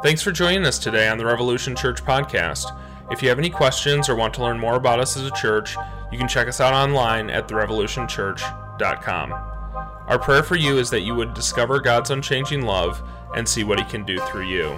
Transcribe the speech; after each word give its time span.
Thanks 0.00 0.22
for 0.22 0.32
joining 0.32 0.64
us 0.66 0.80
today 0.80 1.08
on 1.08 1.18
the 1.18 1.24
Revolution 1.24 1.76
Church 1.76 2.02
podcast. 2.02 2.76
If 3.12 3.22
you 3.22 3.28
have 3.28 3.38
any 3.38 3.50
questions 3.50 4.08
or 4.08 4.16
want 4.16 4.34
to 4.34 4.42
learn 4.42 4.58
more 4.58 4.74
about 4.74 4.98
us 4.98 5.16
as 5.16 5.24
a 5.24 5.30
church, 5.30 5.76
you 6.10 6.18
can 6.18 6.26
check 6.26 6.48
us 6.48 6.60
out 6.60 6.74
online 6.74 7.30
at 7.30 7.46
therevolutionchurch.com. 7.46 9.32
Our 9.32 10.18
prayer 10.18 10.42
for 10.42 10.56
you 10.56 10.78
is 10.78 10.90
that 10.90 11.02
you 11.02 11.14
would 11.14 11.34
discover 11.34 11.78
God's 11.78 12.10
unchanging 12.10 12.62
love 12.62 13.00
and 13.36 13.48
see 13.48 13.62
what 13.62 13.78
He 13.78 13.84
can 13.84 14.04
do 14.04 14.18
through 14.22 14.46
you. 14.46 14.76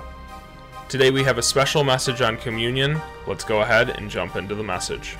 Today 0.90 1.10
we 1.10 1.22
have 1.22 1.38
a 1.38 1.42
special 1.42 1.84
message 1.84 2.20
on 2.20 2.36
communion. 2.36 3.00
Let's 3.26 3.44
go 3.44 3.62
ahead 3.62 3.90
and 3.90 4.10
jump 4.10 4.36
into 4.36 4.54
the 4.54 4.64
message. 4.64 5.16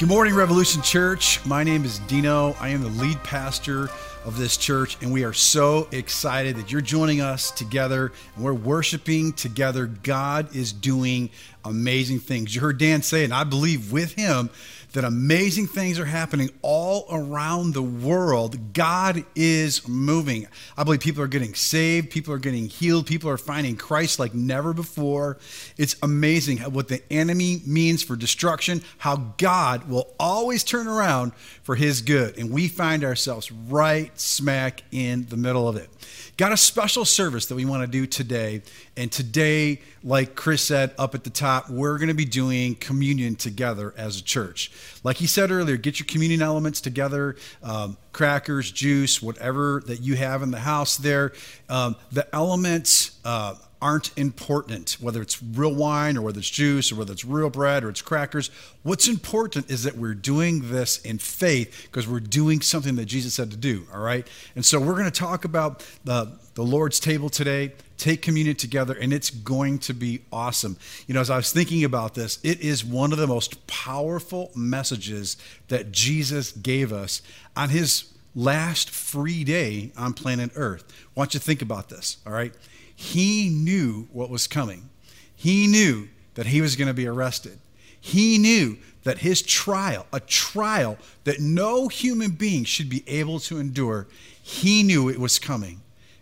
Good 0.00 0.08
morning, 0.08 0.34
Revolution 0.34 0.82
Church. 0.82 1.44
My 1.46 1.62
name 1.62 1.84
is 1.84 2.00
Dino. 2.00 2.56
I 2.58 2.70
am 2.70 2.82
the 2.82 2.88
lead 2.88 3.22
pastor 3.22 3.88
of 4.26 4.36
this 4.36 4.56
church, 4.56 4.98
and 5.00 5.12
we 5.12 5.24
are 5.24 5.32
so 5.32 5.88
excited 5.92 6.56
that 6.56 6.72
you're 6.72 6.80
joining 6.80 7.20
us 7.20 7.52
together 7.52 8.12
and 8.34 8.44
we're 8.44 8.52
worshiping 8.52 9.32
together. 9.32 9.86
God 9.86 10.54
is 10.54 10.72
doing 10.72 11.30
amazing 11.64 12.18
things. 12.18 12.52
You 12.52 12.60
heard 12.60 12.76
Dan 12.76 13.02
say, 13.02 13.22
and 13.22 13.32
I 13.32 13.44
believe 13.44 13.92
with 13.92 14.14
him 14.14 14.50
that 14.96 15.04
amazing 15.04 15.66
things 15.66 15.98
are 15.98 16.06
happening 16.06 16.48
all 16.62 17.06
around 17.10 17.74
the 17.74 17.82
world. 17.82 18.72
God 18.72 19.26
is 19.34 19.86
moving. 19.86 20.48
I 20.74 20.84
believe 20.84 21.00
people 21.00 21.22
are 21.22 21.28
getting 21.28 21.54
saved, 21.54 22.10
people 22.10 22.32
are 22.32 22.38
getting 22.38 22.66
healed, 22.66 23.06
people 23.06 23.28
are 23.28 23.36
finding 23.36 23.76
Christ 23.76 24.18
like 24.18 24.32
never 24.32 24.72
before. 24.72 25.36
It's 25.76 25.96
amazing 26.02 26.60
what 26.60 26.88
the 26.88 27.02
enemy 27.12 27.60
means 27.66 28.02
for 28.02 28.16
destruction, 28.16 28.80
how 28.96 29.34
God 29.36 29.86
will 29.86 30.14
always 30.18 30.64
turn 30.64 30.88
around 30.88 31.34
for 31.62 31.74
his 31.74 32.00
good. 32.00 32.38
And 32.38 32.50
we 32.50 32.66
find 32.66 33.04
ourselves 33.04 33.52
right 33.52 34.18
smack 34.18 34.82
in 34.92 35.26
the 35.26 35.36
middle 35.36 35.68
of 35.68 35.76
it. 35.76 35.90
Got 36.38 36.52
a 36.52 36.56
special 36.56 37.04
service 37.04 37.46
that 37.46 37.54
we 37.54 37.64
want 37.64 37.82
to 37.82 37.86
do 37.86 38.06
today. 38.06 38.62
And 38.96 39.10
today, 39.10 39.80
like 40.04 40.34
Chris 40.34 40.62
said 40.62 40.94
up 40.98 41.14
at 41.14 41.24
the 41.24 41.30
top, 41.30 41.70
we're 41.70 41.96
going 41.96 42.08
to 42.08 42.14
be 42.14 42.26
doing 42.26 42.74
communion 42.74 43.36
together 43.36 43.94
as 43.96 44.20
a 44.20 44.22
church. 44.22 44.70
Like 45.04 45.16
he 45.16 45.26
said 45.26 45.50
earlier, 45.50 45.76
get 45.76 45.98
your 45.98 46.06
communion 46.06 46.42
elements 46.42 46.80
together 46.80 47.36
um, 47.62 47.96
crackers, 48.12 48.70
juice, 48.70 49.20
whatever 49.20 49.82
that 49.86 50.00
you 50.00 50.16
have 50.16 50.42
in 50.42 50.50
the 50.50 50.60
house 50.60 50.96
there. 50.96 51.32
Um, 51.68 51.96
the 52.10 52.34
elements, 52.34 53.18
uh, 53.24 53.56
aren't 53.82 54.16
important, 54.16 54.96
whether 55.00 55.20
it's 55.20 55.42
real 55.42 55.74
wine 55.74 56.16
or 56.16 56.22
whether 56.22 56.38
it's 56.38 56.48
juice 56.48 56.90
or 56.90 56.96
whether 56.96 57.12
it's 57.12 57.24
real 57.24 57.50
bread 57.50 57.84
or 57.84 57.90
it's 57.90 58.02
crackers. 58.02 58.50
What's 58.82 59.06
important 59.06 59.70
is 59.70 59.82
that 59.82 59.96
we're 59.96 60.14
doing 60.14 60.70
this 60.70 60.98
in 60.98 61.18
faith 61.18 61.82
because 61.84 62.08
we're 62.08 62.20
doing 62.20 62.62
something 62.62 62.96
that 62.96 63.04
Jesus 63.04 63.34
said 63.34 63.50
to 63.50 63.56
do, 63.56 63.86
all 63.92 64.00
right? 64.00 64.26
And 64.54 64.64
so 64.64 64.80
we're 64.80 64.94
going 64.94 65.04
to 65.04 65.10
talk 65.10 65.44
about 65.44 65.86
the, 66.04 66.38
the 66.54 66.62
Lord's 66.62 66.98
table 66.98 67.28
today, 67.28 67.72
take 67.96 68.22
communion 68.22 68.56
together, 68.56 68.94
and 68.94 69.12
it's 69.12 69.30
going 69.30 69.78
to 69.80 69.94
be 69.94 70.22
awesome. 70.32 70.76
You 71.06 71.14
know, 71.14 71.20
as 71.20 71.30
I 71.30 71.36
was 71.36 71.52
thinking 71.52 71.84
about 71.84 72.14
this, 72.14 72.38
it 72.42 72.60
is 72.60 72.84
one 72.84 73.12
of 73.12 73.18
the 73.18 73.26
most 73.26 73.66
powerful 73.66 74.50
messages 74.54 75.36
that 75.68 75.92
Jesus 75.92 76.52
gave 76.52 76.92
us 76.92 77.22
on 77.56 77.70
his 77.70 78.12
last 78.34 78.90
free 78.90 79.44
day 79.44 79.92
on 79.96 80.12
planet 80.12 80.50
Earth. 80.54 80.84
I 80.88 81.20
want 81.20 81.34
you 81.34 81.40
to 81.40 81.46
think 81.46 81.62
about 81.62 81.88
this, 81.88 82.18
all 82.26 82.32
right? 82.32 82.52
He 82.94 83.48
knew 83.48 84.08
what 84.12 84.30
was 84.30 84.46
coming. 84.46 84.88
He 85.34 85.66
knew 85.66 86.08
that 86.34 86.46
he 86.46 86.60
was 86.60 86.76
going 86.76 86.88
to 86.88 86.94
be 86.94 87.06
arrested. 87.06 87.58
He 88.00 88.38
knew 88.38 88.76
that 89.04 89.18
his 89.18 89.42
trial, 89.42 90.06
a 90.12 90.20
trial 90.20 90.98
that 91.24 91.40
no 91.40 91.88
human 91.88 92.32
being 92.32 92.64
should 92.64 92.88
be 92.88 93.02
able 93.06 93.40
to 93.40 93.58
endure, 93.58 94.06
he 94.42 94.82
knew 94.82 95.08
it 95.08 95.18
was 95.18 95.38
coming. 95.38 95.80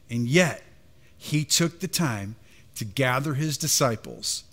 And 0.09 0.27
yet, 0.29 0.63
he 1.25 1.43
took 1.43 1.81
the 1.81 1.89
time 1.89 2.37
to 2.75 2.85
gather 2.85 3.33
his 3.33 3.57
disciples. 3.57 4.45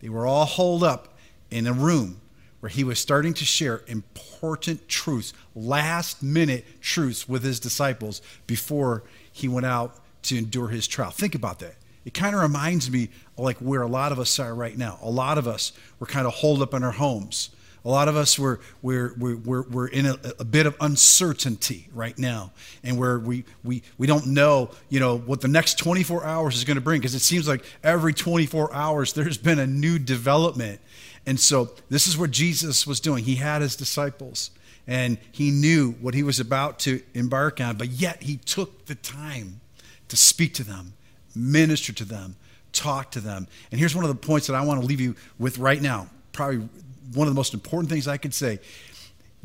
They 0.00 0.08
were 0.08 0.26
all 0.26 0.44
holed 0.44 0.82
up 0.82 1.16
in 1.52 1.68
a 1.68 1.72
room 1.72 2.20
where 2.58 2.68
he 2.68 2.82
was 2.82 2.98
starting 2.98 3.32
to 3.34 3.44
share 3.44 3.82
important 3.86 4.88
truths, 4.88 5.32
last 5.54 6.24
minute 6.24 6.64
truths 6.80 7.28
with 7.28 7.44
his 7.44 7.60
disciples 7.60 8.22
before 8.48 9.04
he 9.30 9.46
went 9.46 9.66
out 9.66 10.00
to 10.22 10.36
endure 10.36 10.66
his 10.66 10.88
trial. 10.88 11.12
Think 11.12 11.36
about 11.36 11.60
that. 11.60 11.76
It 12.04 12.12
kind 12.12 12.34
of 12.34 12.42
reminds 12.42 12.90
me 12.90 13.10
like 13.36 13.58
where 13.58 13.82
a 13.82 13.86
lot 13.86 14.10
of 14.10 14.18
us 14.18 14.40
are 14.40 14.52
right 14.52 14.76
now. 14.76 14.98
A 15.02 15.10
lot 15.10 15.38
of 15.38 15.46
us 15.46 15.72
were 16.00 16.08
kind 16.08 16.26
of 16.26 16.34
holed 16.34 16.60
up 16.60 16.74
in 16.74 16.82
our 16.82 16.90
homes. 16.90 17.50
A 17.86 17.88
lot 17.88 18.08
of 18.08 18.16
us 18.16 18.36
were 18.36 18.58
we're, 18.82 19.14
we're, 19.16 19.62
we're, 19.62 19.86
in 19.86 20.06
a, 20.06 20.18
a, 20.40 20.44
bit 20.44 20.66
of 20.66 20.74
uncertainty 20.80 21.86
right 21.94 22.18
now, 22.18 22.50
and 22.82 22.98
where 22.98 23.16
we, 23.16 23.44
we, 23.62 23.84
we 23.96 24.08
don't 24.08 24.26
know 24.26 24.70
you 24.88 24.98
know 24.98 25.16
what 25.18 25.40
the 25.40 25.46
next 25.46 25.78
24 25.78 26.24
hours 26.24 26.56
is 26.56 26.64
going 26.64 26.74
to 26.74 26.80
bring 26.80 27.00
because 27.00 27.14
it 27.14 27.20
seems 27.20 27.46
like 27.46 27.64
every 27.84 28.12
24 28.12 28.74
hours 28.74 29.12
there's 29.12 29.38
been 29.38 29.60
a 29.60 29.68
new 29.68 30.00
development, 30.00 30.80
and 31.26 31.38
so 31.38 31.70
this 31.88 32.08
is 32.08 32.18
what 32.18 32.32
Jesus 32.32 32.88
was 32.88 32.98
doing. 32.98 33.22
He 33.22 33.36
had 33.36 33.62
his 33.62 33.76
disciples, 33.76 34.50
and 34.88 35.16
he 35.30 35.52
knew 35.52 35.92
what 36.00 36.12
he 36.12 36.24
was 36.24 36.40
about 36.40 36.80
to 36.80 37.00
embark 37.14 37.60
on, 37.60 37.76
but 37.76 37.90
yet 37.90 38.20
he 38.20 38.38
took 38.38 38.86
the 38.86 38.96
time 38.96 39.60
to 40.08 40.16
speak 40.16 40.54
to 40.54 40.64
them, 40.64 40.94
minister 41.36 41.92
to 41.92 42.04
them, 42.04 42.34
talk 42.72 43.12
to 43.12 43.20
them. 43.20 43.46
And 43.70 43.78
here's 43.78 43.94
one 43.94 44.04
of 44.04 44.08
the 44.08 44.26
points 44.26 44.48
that 44.48 44.54
I 44.54 44.64
want 44.64 44.80
to 44.80 44.86
leave 44.86 45.00
you 45.00 45.14
with 45.38 45.58
right 45.58 45.80
now. 45.80 46.08
Probably 46.32 46.68
one 47.14 47.28
of 47.28 47.34
the 47.34 47.38
most 47.38 47.54
important 47.54 47.90
things 47.90 48.08
I 48.08 48.16
could 48.16 48.34
say. 48.34 48.58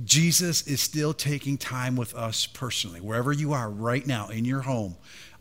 Jesus 0.03 0.65
is 0.67 0.81
still 0.81 1.13
taking 1.13 1.57
time 1.57 1.95
with 1.95 2.15
us 2.15 2.47
personally, 2.47 3.01
wherever 3.01 3.31
you 3.31 3.53
are 3.53 3.69
right 3.69 4.05
now, 4.05 4.29
in 4.29 4.45
your 4.45 4.61
home, 4.61 4.95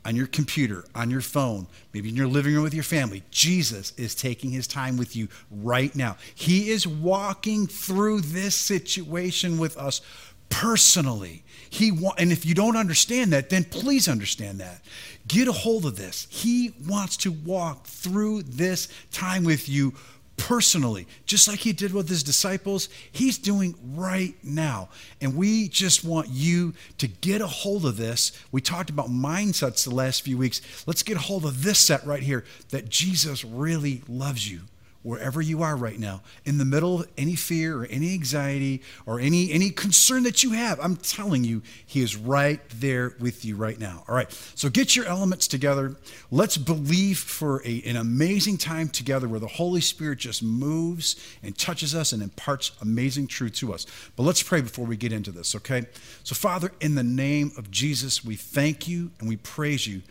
on 0.05 0.17
your 0.17 0.27
computer, 0.27 0.85
on 0.95 1.11
your 1.11 1.21
phone, 1.21 1.67
maybe 1.93 2.09
in 2.09 2.17
your 2.17 2.27
living 2.27 2.55
room 2.55 2.63
with 2.63 2.75
your 2.75 2.83
family. 2.83 3.23
Jesus 3.31 3.93
is 3.97 4.15
taking 4.15 4.51
his 4.51 4.67
time 4.67 4.97
with 4.97 5.15
you 5.17 5.29
right 5.51 5.95
now. 5.95 6.17
He 6.35 6.71
is 6.71 6.87
walking 6.87 7.67
through 7.67 8.21
this 8.23 8.55
situation 8.55 9.59
with 9.59 9.77
us 9.77 10.01
personally. 10.49 11.45
He 11.69 11.93
wa- 11.93 12.15
and 12.19 12.33
if 12.33 12.45
you 12.45 12.55
don't 12.55 12.77
understand 12.77 13.33
that, 13.33 13.51
then 13.51 13.65
please 13.65 14.09
understand 14.09 14.61
that. 14.61 14.83
Get 15.29 15.49
a 15.49 15.53
hold 15.53 15.87
of 15.87 15.97
this. 15.97 16.27
He 16.31 16.75
wants 16.89 17.17
to 17.19 17.31
walk 17.31 17.87
through 17.87 18.43
this 18.43 18.89
time 19.13 19.45
with 19.45 19.69
you 19.69 19.95
personally, 20.41 21.07
just 21.27 21.47
like 21.47 21.61
he 21.61 21.73
did 21.73 21.93
with 21.93 22.09
his 22.09 22.23
disciples. 22.23 22.89
He's 23.13 23.37
doing 23.37 23.75
right 23.95 24.35
now. 24.43 24.89
And 25.21 25.37
we 25.37 25.69
just 25.69 26.03
want 26.03 26.29
you 26.31 26.73
to 26.99 27.07
get 27.07 27.43
a 27.43 27.47
hold 27.47 27.85
of 27.85 27.99
this. 27.99 28.33
We 28.51 28.63
talked 28.63 28.89
about 28.89 29.09
mindsets 29.09 29.85
the 29.85 29.95
last 29.95 30.23
few 30.23 30.39
weeks. 30.39 30.63
Let's 30.87 31.03
get 31.03 31.19
a 31.19 31.21
hold 31.21 31.45
of 31.45 31.63
this 31.63 31.79
set 31.79 32.07
right 32.07 32.23
here 32.23 32.45
that 32.71 32.89
Jesus 32.89 33.45
really 33.45 34.03
loves 34.09 34.51
you 34.51 34.61
wherever 35.03 35.41
you 35.41 35.63
are 35.63 35.77
right 35.77 35.99
now, 35.99 36.21
in 36.45 36.59
the 36.59 36.65
middle 36.65 37.01
of 37.01 37.09
any 37.17 37.35
fear 37.35 37.83
or 37.83 37.87
any 37.87 38.13
anxiety 38.13 38.83
or 39.07 39.19
any, 39.19 39.51
any 39.53 39.71
concern 39.71 40.23
that 40.25 40.43
you 40.43 40.53
have, 40.53 40.79
I'm 40.81 40.97
telling 40.97 41.45
you, 41.45 41.63
He 41.87 42.03
is 42.03 42.17
right 42.17 42.61
there 42.69 43.15
with 43.19 43.45
you 43.45 43.57
right 43.57 43.79
now. 43.79 44.05
All 44.09 44.15
right, 44.15 44.31
so 44.55 44.69
get 44.69 44.95
your 44.97 45.07
elements 45.07 45.49
together. 45.49 45.97
Let's 46.31 46.57
believe 46.57 47.19
for 47.19 47.63
a, 47.67 47.83
an 47.87 47.97
amazing 47.97 48.59
time 48.59 48.89
together 48.89 49.29
where 49.29 49.41
the 49.41 49.47
Holy 49.47 49.81
Spirit 49.81 50.19
just 50.19 50.43
moves 50.43 51.17
and 51.43 51.57
touches 51.57 51.95
us 51.95 52.13
and 52.13 52.23
imparts 52.23 52.73
amazing 52.83 53.27
truth 53.27 53.55
to 53.55 53.73
us. 53.73 53.87
But 54.17 54.25
let's 54.25 54.43
pray 54.43 54.61
before 54.61 54.85
we 54.85 54.97
get 54.97 55.13
into 55.13 55.33
this, 55.33 55.55
okay? 55.57 55.87
So, 56.25 56.35
Father, 56.35 56.73
in 56.81 56.95
the 56.95 57.03
name 57.03 57.53
of 57.57 57.71
Jesus, 57.71 58.25
we 58.25 58.37
thank 58.37 58.87
you 58.87 59.11
and 59.19 59.29
we 59.29 59.37
praise 59.37 59.87
you 59.87 60.03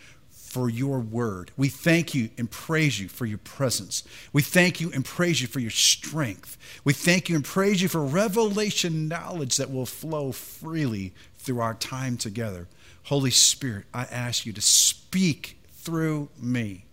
for 0.49 0.67
your 0.67 0.99
word. 0.99 1.51
We 1.55 1.69
thank 1.69 2.15
you 2.15 2.31
and 2.35 2.49
praise 2.49 2.99
you 2.99 3.07
for 3.07 3.27
your 3.27 3.37
presence. 3.37 4.03
We 4.33 4.41
thank 4.41 4.81
you 4.81 4.91
and 4.91 5.05
praise 5.05 5.41
you 5.41 5.47
for 5.47 5.59
your 5.59 5.69
strength. 5.69 6.57
We 6.83 6.93
thank 6.93 7.29
you 7.29 7.35
and 7.35 7.45
praise 7.45 7.83
you 7.83 7.87
for 7.87 8.03
revelation 8.03 9.07
knowledge 9.07 9.57
that 9.57 9.71
will 9.71 9.85
flow 9.85 10.31
freely 10.31 11.13
through 11.37 11.59
our 11.59 11.75
time 11.75 12.17
together. 12.17 12.67
Holy 13.03 13.29
Spirit, 13.29 13.85
I 13.93 14.05
ask 14.05 14.47
you 14.47 14.53
to 14.53 14.61
speak 14.61 15.59
through 15.69 16.29
me. 16.39 16.85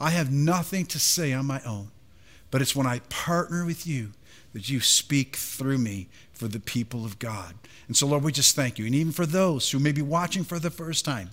I 0.00 0.08
have 0.10 0.32
nothing 0.32 0.86
to 0.86 0.98
say 0.98 1.34
on 1.34 1.44
my 1.44 1.60
own, 1.66 1.90
but 2.50 2.62
it's 2.62 2.74
when 2.74 2.86
I 2.86 3.00
partner 3.10 3.66
with 3.66 3.86
you 3.86 4.12
that 4.54 4.70
you 4.70 4.80
speak 4.80 5.36
through 5.36 5.78
me 5.78 6.08
for 6.32 6.48
the 6.48 6.60
people 6.60 7.04
of 7.04 7.18
God. 7.18 7.54
And 7.88 7.96
so, 7.96 8.06
Lord, 8.06 8.24
we 8.24 8.32
just 8.32 8.56
thank 8.56 8.78
you. 8.78 8.86
And 8.86 8.94
even 8.94 9.12
for 9.12 9.26
those 9.26 9.70
who 9.70 9.78
may 9.78 9.92
be 9.92 10.02
watching 10.02 10.44
for 10.44 10.58
the 10.58 10.70
first 10.70 11.04
time, 11.04 11.30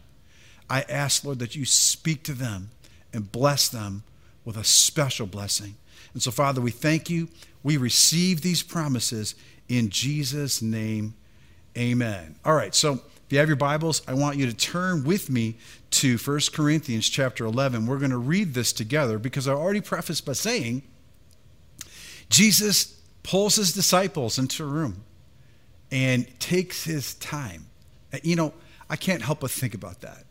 I 0.69 0.81
ask, 0.81 1.23
Lord, 1.23 1.39
that 1.39 1.55
you 1.55 1.65
speak 1.65 2.23
to 2.23 2.33
them 2.33 2.69
and 3.13 3.31
bless 3.31 3.69
them 3.69 4.03
with 4.45 4.57
a 4.57 4.63
special 4.63 5.25
blessing. 5.25 5.75
And 6.13 6.21
so, 6.21 6.31
Father, 6.31 6.61
we 6.61 6.71
thank 6.71 7.09
you. 7.09 7.29
We 7.63 7.77
receive 7.77 8.41
these 8.41 8.63
promises 8.63 9.35
in 9.67 9.89
Jesus' 9.89 10.61
name. 10.61 11.15
Amen. 11.77 12.35
All 12.45 12.55
right, 12.55 12.73
so 12.73 12.93
if 12.93 13.33
you 13.33 13.39
have 13.39 13.47
your 13.47 13.55
Bibles, 13.55 14.01
I 14.07 14.13
want 14.13 14.37
you 14.37 14.45
to 14.47 14.53
turn 14.53 15.03
with 15.03 15.29
me 15.29 15.57
to 15.91 16.17
1 16.17 16.39
Corinthians 16.53 17.09
chapter 17.09 17.45
11. 17.45 17.85
We're 17.85 17.99
going 17.99 18.11
to 18.11 18.17
read 18.17 18.53
this 18.53 18.73
together 18.73 19.19
because 19.19 19.47
I 19.47 19.53
already 19.53 19.81
prefaced 19.81 20.25
by 20.25 20.33
saying 20.33 20.83
Jesus 22.29 22.99
pulls 23.23 23.55
his 23.55 23.73
disciples 23.73 24.39
into 24.39 24.63
a 24.63 24.67
room 24.67 25.03
and 25.91 26.27
takes 26.39 26.83
his 26.83 27.15
time. 27.15 27.67
You 28.23 28.35
know, 28.35 28.53
I 28.89 28.95
can't 28.95 29.21
help 29.21 29.41
but 29.41 29.51
think 29.51 29.73
about 29.73 30.01
that 30.01 30.25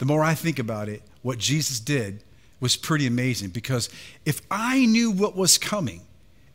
the 0.00 0.06
more 0.06 0.24
I 0.24 0.34
think 0.34 0.58
about 0.58 0.88
it, 0.88 1.02
what 1.20 1.36
Jesus 1.36 1.78
did 1.78 2.24
was 2.58 2.74
pretty 2.74 3.06
amazing 3.06 3.50
because 3.50 3.90
if 4.24 4.40
I 4.50 4.86
knew 4.86 5.10
what 5.10 5.36
was 5.36 5.58
coming, 5.58 6.00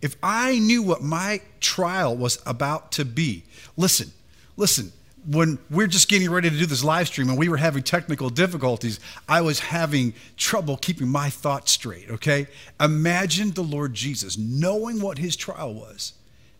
if 0.01 0.15
I 0.23 0.57
knew 0.57 0.81
what 0.81 1.03
my 1.03 1.41
trial 1.59 2.17
was 2.17 2.41
about 2.47 2.91
to 2.93 3.05
be, 3.05 3.43
listen, 3.77 4.11
listen, 4.57 4.91
when 5.27 5.59
we're 5.69 5.85
just 5.85 6.09
getting 6.09 6.31
ready 6.31 6.49
to 6.49 6.57
do 6.57 6.65
this 6.65 6.83
live 6.83 7.05
stream 7.05 7.29
and 7.29 7.37
we 7.37 7.47
were 7.47 7.57
having 7.57 7.83
technical 7.83 8.31
difficulties, 8.31 8.99
I 9.29 9.41
was 9.41 9.59
having 9.59 10.15
trouble 10.37 10.77
keeping 10.77 11.07
my 11.07 11.29
thoughts 11.29 11.71
straight, 11.71 12.09
okay? 12.09 12.47
Imagine 12.79 13.51
the 13.51 13.63
Lord 13.63 13.93
Jesus 13.93 14.39
knowing 14.39 14.99
what 15.01 15.19
his 15.19 15.35
trial 15.35 15.75
was, 15.75 16.13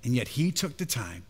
and 0.03 0.15
yet 0.15 0.27
he 0.27 0.51
took 0.51 0.77
the 0.77 0.85
time 0.85 1.25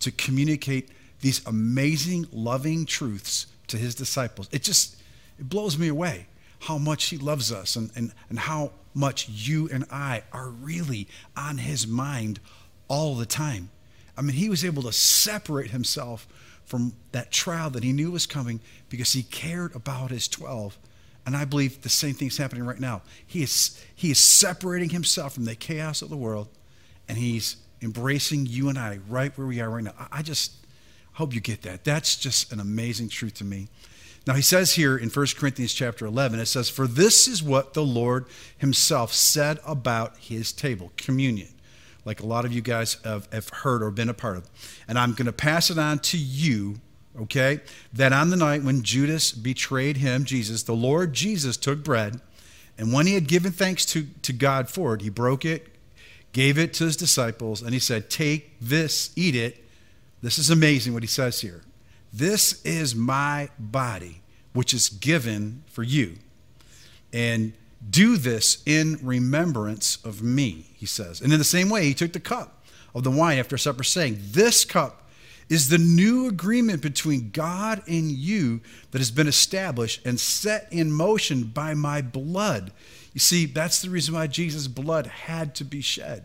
to 0.00 0.10
communicate 0.10 0.88
these 1.20 1.46
amazing, 1.46 2.26
loving 2.32 2.86
truths 2.86 3.46
to 3.68 3.76
his 3.76 3.94
disciples. 3.94 4.48
It 4.50 4.64
just 4.64 4.95
it 5.38 5.48
blows 5.48 5.78
me 5.78 5.88
away 5.88 6.26
how 6.60 6.78
much 6.78 7.06
he 7.06 7.18
loves 7.18 7.52
us 7.52 7.76
and, 7.76 7.90
and, 7.94 8.12
and 8.28 8.38
how 8.38 8.72
much 8.94 9.28
you 9.28 9.68
and 9.70 9.84
I 9.90 10.22
are 10.32 10.48
really 10.48 11.06
on 11.36 11.58
his 11.58 11.86
mind 11.86 12.40
all 12.88 13.14
the 13.14 13.26
time. 13.26 13.70
I 14.16 14.22
mean, 14.22 14.36
he 14.36 14.48
was 14.48 14.64
able 14.64 14.82
to 14.84 14.92
separate 14.92 15.70
himself 15.70 16.26
from 16.64 16.94
that 17.12 17.30
trial 17.30 17.70
that 17.70 17.84
he 17.84 17.92
knew 17.92 18.10
was 18.10 18.26
coming 18.26 18.60
because 18.88 19.12
he 19.12 19.22
cared 19.22 19.74
about 19.76 20.10
his 20.10 20.26
12. 20.28 20.78
And 21.26 21.36
I 21.36 21.44
believe 21.44 21.82
the 21.82 21.88
same 21.88 22.14
thing 22.14 22.28
is 22.28 22.38
happening 22.38 22.64
right 22.64 22.80
now. 22.80 23.02
He 23.26 23.42
is, 23.42 23.82
he 23.94 24.10
is 24.10 24.18
separating 24.18 24.90
himself 24.90 25.34
from 25.34 25.44
the 25.44 25.54
chaos 25.54 26.02
of 26.02 26.08
the 26.08 26.16
world 26.16 26.48
and 27.08 27.18
he's 27.18 27.56
embracing 27.82 28.46
you 28.46 28.68
and 28.68 28.78
I 28.78 29.00
right 29.08 29.36
where 29.36 29.46
we 29.46 29.60
are 29.60 29.68
right 29.68 29.84
now. 29.84 29.94
I, 29.98 30.18
I 30.18 30.22
just 30.22 30.54
hope 31.12 31.34
you 31.34 31.40
get 31.40 31.62
that. 31.62 31.84
That's 31.84 32.16
just 32.16 32.52
an 32.52 32.60
amazing 32.60 33.08
truth 33.08 33.34
to 33.34 33.44
me. 33.44 33.68
Now 34.26 34.34
he 34.34 34.42
says 34.42 34.74
here 34.74 34.96
in 34.96 35.08
1 35.08 35.26
Corinthians 35.38 35.72
chapter 35.72 36.04
11, 36.04 36.40
it 36.40 36.46
says, 36.46 36.68
For 36.68 36.88
this 36.88 37.28
is 37.28 37.42
what 37.42 37.74
the 37.74 37.84
Lord 37.84 38.26
himself 38.58 39.12
said 39.12 39.60
about 39.64 40.16
his 40.18 40.52
table, 40.52 40.90
communion, 40.96 41.54
like 42.04 42.20
a 42.20 42.26
lot 42.26 42.44
of 42.44 42.52
you 42.52 42.60
guys 42.60 42.94
have, 43.04 43.28
have 43.32 43.48
heard 43.48 43.82
or 43.82 43.92
been 43.92 44.08
a 44.08 44.14
part 44.14 44.36
of. 44.36 44.50
And 44.88 44.98
I'm 44.98 45.12
going 45.12 45.26
to 45.26 45.32
pass 45.32 45.70
it 45.70 45.78
on 45.78 46.00
to 46.00 46.18
you, 46.18 46.80
okay? 47.20 47.60
That 47.92 48.12
on 48.12 48.30
the 48.30 48.36
night 48.36 48.64
when 48.64 48.82
Judas 48.82 49.30
betrayed 49.30 49.98
him, 49.98 50.24
Jesus, 50.24 50.64
the 50.64 50.74
Lord 50.74 51.12
Jesus 51.12 51.56
took 51.56 51.84
bread, 51.84 52.20
and 52.76 52.92
when 52.92 53.06
he 53.06 53.14
had 53.14 53.28
given 53.28 53.52
thanks 53.52 53.86
to, 53.86 54.08
to 54.22 54.32
God 54.32 54.68
for 54.68 54.94
it, 54.94 55.02
he 55.02 55.08
broke 55.08 55.44
it, 55.44 55.68
gave 56.32 56.58
it 56.58 56.74
to 56.74 56.84
his 56.84 56.96
disciples, 56.96 57.62
and 57.62 57.72
he 57.72 57.78
said, 57.78 58.10
Take 58.10 58.58
this, 58.60 59.12
eat 59.14 59.36
it. 59.36 59.64
This 60.20 60.36
is 60.36 60.50
amazing 60.50 60.94
what 60.94 61.04
he 61.04 61.06
says 61.06 61.40
here. 61.40 61.62
This 62.16 62.62
is 62.64 62.94
my 62.94 63.50
body, 63.58 64.22
which 64.54 64.72
is 64.72 64.88
given 64.88 65.64
for 65.66 65.82
you. 65.82 66.14
And 67.12 67.52
do 67.90 68.16
this 68.16 68.62
in 68.64 68.98
remembrance 69.02 69.98
of 70.02 70.22
me, 70.22 70.70
he 70.76 70.86
says. 70.86 71.20
And 71.20 71.30
in 71.30 71.38
the 71.38 71.44
same 71.44 71.68
way, 71.68 71.84
he 71.84 71.92
took 71.92 72.14
the 72.14 72.20
cup 72.20 72.64
of 72.94 73.04
the 73.04 73.10
wine 73.10 73.38
after 73.38 73.58
supper, 73.58 73.84
saying, 73.84 74.18
This 74.30 74.64
cup 74.64 75.02
is 75.50 75.68
the 75.68 75.76
new 75.76 76.26
agreement 76.26 76.80
between 76.80 77.28
God 77.32 77.82
and 77.86 78.10
you 78.10 78.62
that 78.92 78.98
has 78.98 79.10
been 79.10 79.28
established 79.28 80.04
and 80.06 80.18
set 80.18 80.68
in 80.72 80.90
motion 80.90 81.44
by 81.44 81.74
my 81.74 82.00
blood. 82.00 82.72
You 83.12 83.20
see, 83.20 83.44
that's 83.44 83.82
the 83.82 83.90
reason 83.90 84.14
why 84.14 84.26
Jesus' 84.26 84.68
blood 84.68 85.06
had 85.06 85.54
to 85.56 85.64
be 85.64 85.82
shed. 85.82 86.24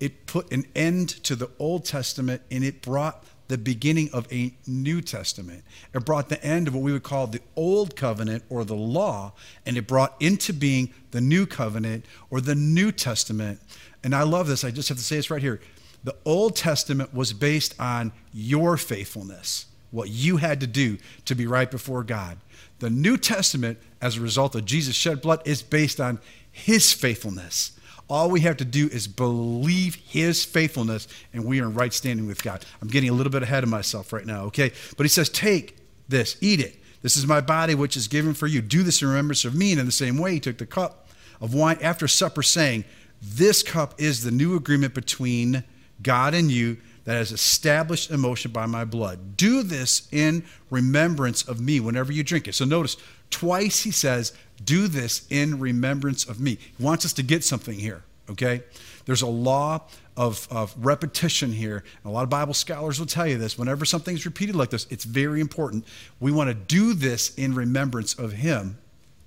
It 0.00 0.26
put 0.26 0.52
an 0.52 0.64
end 0.74 1.10
to 1.22 1.36
the 1.36 1.50
Old 1.60 1.84
Testament 1.84 2.42
and 2.50 2.64
it 2.64 2.82
brought 2.82 3.24
the 3.52 3.58
beginning 3.58 4.08
of 4.14 4.26
a 4.32 4.50
New 4.66 5.02
Testament. 5.02 5.62
It 5.92 6.06
brought 6.06 6.30
the 6.30 6.42
end 6.42 6.68
of 6.68 6.74
what 6.74 6.82
we 6.82 6.90
would 6.90 7.02
call 7.02 7.26
the 7.26 7.42
Old 7.54 7.96
Covenant 7.96 8.44
or 8.48 8.64
the 8.64 8.74
law, 8.74 9.34
and 9.66 9.76
it 9.76 9.86
brought 9.86 10.16
into 10.20 10.54
being 10.54 10.94
the 11.10 11.20
New 11.20 11.44
Covenant 11.44 12.06
or 12.30 12.40
the 12.40 12.54
New 12.54 12.90
Testament. 12.92 13.60
And 14.02 14.14
I 14.14 14.22
love 14.22 14.46
this. 14.46 14.64
I 14.64 14.70
just 14.70 14.88
have 14.88 14.96
to 14.96 15.04
say 15.04 15.16
this 15.16 15.30
right 15.30 15.42
here. 15.42 15.60
The 16.02 16.16
Old 16.24 16.56
Testament 16.56 17.12
was 17.12 17.34
based 17.34 17.78
on 17.78 18.12
your 18.32 18.78
faithfulness, 18.78 19.66
what 19.90 20.08
you 20.08 20.38
had 20.38 20.58
to 20.60 20.66
do 20.66 20.96
to 21.26 21.34
be 21.34 21.46
right 21.46 21.70
before 21.70 22.04
God. 22.04 22.38
The 22.78 22.88
New 22.88 23.18
Testament, 23.18 23.76
as 24.00 24.16
a 24.16 24.22
result 24.22 24.54
of 24.54 24.64
Jesus' 24.64 24.94
shed 24.94 25.20
blood, 25.20 25.42
is 25.44 25.62
based 25.62 26.00
on 26.00 26.20
his 26.50 26.94
faithfulness. 26.94 27.72
All 28.12 28.30
we 28.30 28.42
have 28.42 28.58
to 28.58 28.66
do 28.66 28.88
is 28.88 29.08
believe 29.08 29.94
his 29.94 30.44
faithfulness, 30.44 31.08
and 31.32 31.46
we 31.46 31.62
are 31.62 31.64
in 31.64 31.72
right 31.72 31.94
standing 31.94 32.26
with 32.26 32.42
God. 32.42 32.62
I'm 32.82 32.88
getting 32.88 33.08
a 33.08 33.14
little 33.14 33.32
bit 33.32 33.42
ahead 33.42 33.62
of 33.62 33.70
myself 33.70 34.12
right 34.12 34.26
now, 34.26 34.42
okay? 34.44 34.70
But 34.98 35.04
he 35.04 35.08
says, 35.08 35.30
Take 35.30 35.78
this, 36.10 36.36
eat 36.42 36.60
it. 36.60 36.76
This 37.00 37.16
is 37.16 37.26
my 37.26 37.40
body, 37.40 37.74
which 37.74 37.96
is 37.96 38.08
given 38.08 38.34
for 38.34 38.46
you. 38.46 38.60
Do 38.60 38.82
this 38.82 39.00
in 39.00 39.08
remembrance 39.08 39.46
of 39.46 39.54
me. 39.54 39.70
And 39.70 39.80
in 39.80 39.86
the 39.86 39.92
same 39.92 40.18
way, 40.18 40.34
he 40.34 40.40
took 40.40 40.58
the 40.58 40.66
cup 40.66 41.08
of 41.40 41.54
wine 41.54 41.78
after 41.80 42.06
supper, 42.06 42.42
saying, 42.42 42.84
This 43.22 43.62
cup 43.62 43.94
is 43.96 44.22
the 44.22 44.30
new 44.30 44.56
agreement 44.56 44.92
between 44.92 45.64
God 46.02 46.34
and 46.34 46.50
you 46.50 46.76
that 47.04 47.16
is 47.16 47.32
established 47.32 48.10
in 48.10 48.20
motion 48.20 48.50
by 48.50 48.66
my 48.66 48.84
blood. 48.84 49.38
Do 49.38 49.62
this 49.62 50.06
in 50.12 50.44
remembrance 50.68 51.48
of 51.48 51.62
me 51.62 51.80
whenever 51.80 52.12
you 52.12 52.22
drink 52.22 52.46
it. 52.46 52.54
So 52.56 52.66
notice, 52.66 52.98
twice 53.30 53.84
he 53.84 53.90
says, 53.90 54.34
do 54.64 54.88
this 54.88 55.26
in 55.30 55.58
remembrance 55.58 56.24
of 56.28 56.40
me. 56.40 56.58
He 56.76 56.82
wants 56.82 57.04
us 57.04 57.12
to 57.14 57.22
get 57.22 57.44
something 57.44 57.78
here, 57.78 58.02
okay? 58.30 58.62
There's 59.04 59.22
a 59.22 59.26
law 59.26 59.82
of, 60.16 60.46
of 60.50 60.74
repetition 60.78 61.52
here. 61.52 61.84
And 62.02 62.10
a 62.10 62.14
lot 62.14 62.24
of 62.24 62.30
Bible 62.30 62.54
scholars 62.54 62.98
will 62.98 63.06
tell 63.06 63.26
you 63.26 63.38
this. 63.38 63.58
Whenever 63.58 63.84
something's 63.84 64.26
repeated 64.26 64.54
like 64.56 64.70
this, 64.70 64.86
it's 64.90 65.04
very 65.04 65.40
important. 65.40 65.86
We 66.20 66.32
want 66.32 66.48
to 66.48 66.54
do 66.54 66.94
this 66.94 67.34
in 67.34 67.54
remembrance 67.54 68.14
of 68.14 68.32
Him, 68.32 68.78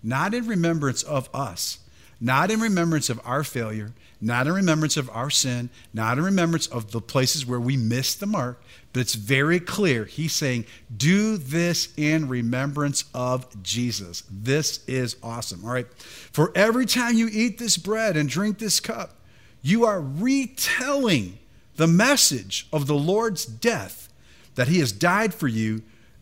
not 0.04 0.34
in 0.34 0.48
remembrance 0.48 1.04
of 1.04 1.30
us, 1.34 1.80
not 2.22 2.52
in 2.52 2.60
remembrance 2.60 3.10
of 3.10 3.20
our 3.26 3.44
failure, 3.44 3.94
not 4.22 4.48
in 4.48 4.54
remembrance 4.54 4.98
of 4.98 5.10
our 5.10 5.30
sin, 5.30 5.70
not 5.94 6.18
in 6.18 6.24
remembrance 6.24 6.68
of 6.68 6.92
the 6.92 7.02
places 7.02 7.46
where 7.46 7.60
we 7.60 7.76
missed 7.76 8.20
the 8.20 8.26
mark, 8.26 8.62
it's 9.02 9.16
very 9.16 9.60
clear. 9.60 10.06
He's 10.06 10.34
saying, 10.34 10.66
do 10.96 11.38
this 11.38 11.90
in 11.98 12.28
remembrance 12.28 13.06
of 13.14 13.62
Jesus. 13.64 14.24
This 14.30 14.84
is 14.88 15.18
awesome. 15.24 15.66
All 15.66 15.72
right. 15.72 15.88
For 16.32 16.52
every 16.56 16.86
time 16.86 17.16
you 17.16 17.28
eat 17.32 17.58
this 17.58 17.78
bread 17.78 18.16
and 18.16 18.30
drink 18.30 18.60
this 18.60 18.80
cup, 18.80 19.16
you 19.62 19.86
are 19.86 20.00
retelling 20.00 21.40
the 21.76 21.88
message 21.88 22.68
of 22.72 22.88
the 22.88 22.96
Lord's 22.96 23.46
death 23.46 24.14
that 24.56 24.68
he 24.68 24.80
has 24.80 24.92
died 24.92 25.34
for 25.34 25.48
you. 25.48 25.82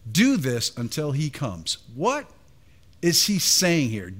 Do 0.09 0.37
this 0.37 0.75
until 0.75 1.11
he 1.11 1.29
comes. 1.29 1.77
What 1.93 2.29
is 3.01 3.27
he 3.27 3.39
saying 3.39 3.89
here? 3.89 4.13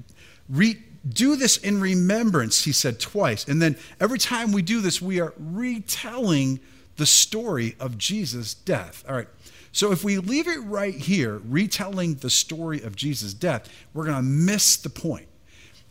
Re- 0.49 0.81
do 1.07 1.35
this 1.35 1.57
in 1.57 1.81
remembrance, 1.81 2.63
he 2.63 2.71
said 2.71 2.99
twice. 2.99 3.47
And 3.47 3.61
then 3.61 3.77
every 3.99 4.19
time 4.19 4.51
we 4.51 4.61
do 4.61 4.79
this, 4.79 5.01
we 5.01 5.19
are 5.19 5.33
retelling 5.37 6.59
the 6.97 7.05
story 7.05 7.75
of 7.79 7.97
Jesus' 7.97 8.53
death. 8.53 9.03
All 9.07 9.15
right. 9.15 9.27
So 9.71 9.91
if 9.91 10.03
we 10.03 10.17
leave 10.17 10.47
it 10.47 10.59
right 10.59 10.93
here, 10.93 11.41
retelling 11.45 12.15
the 12.15 12.29
story 12.29 12.81
of 12.81 12.95
Jesus' 12.95 13.33
death, 13.33 13.67
we're 13.93 14.05
going 14.05 14.17
to 14.17 14.21
miss 14.21 14.77
the 14.77 14.89
point. 14.89 15.27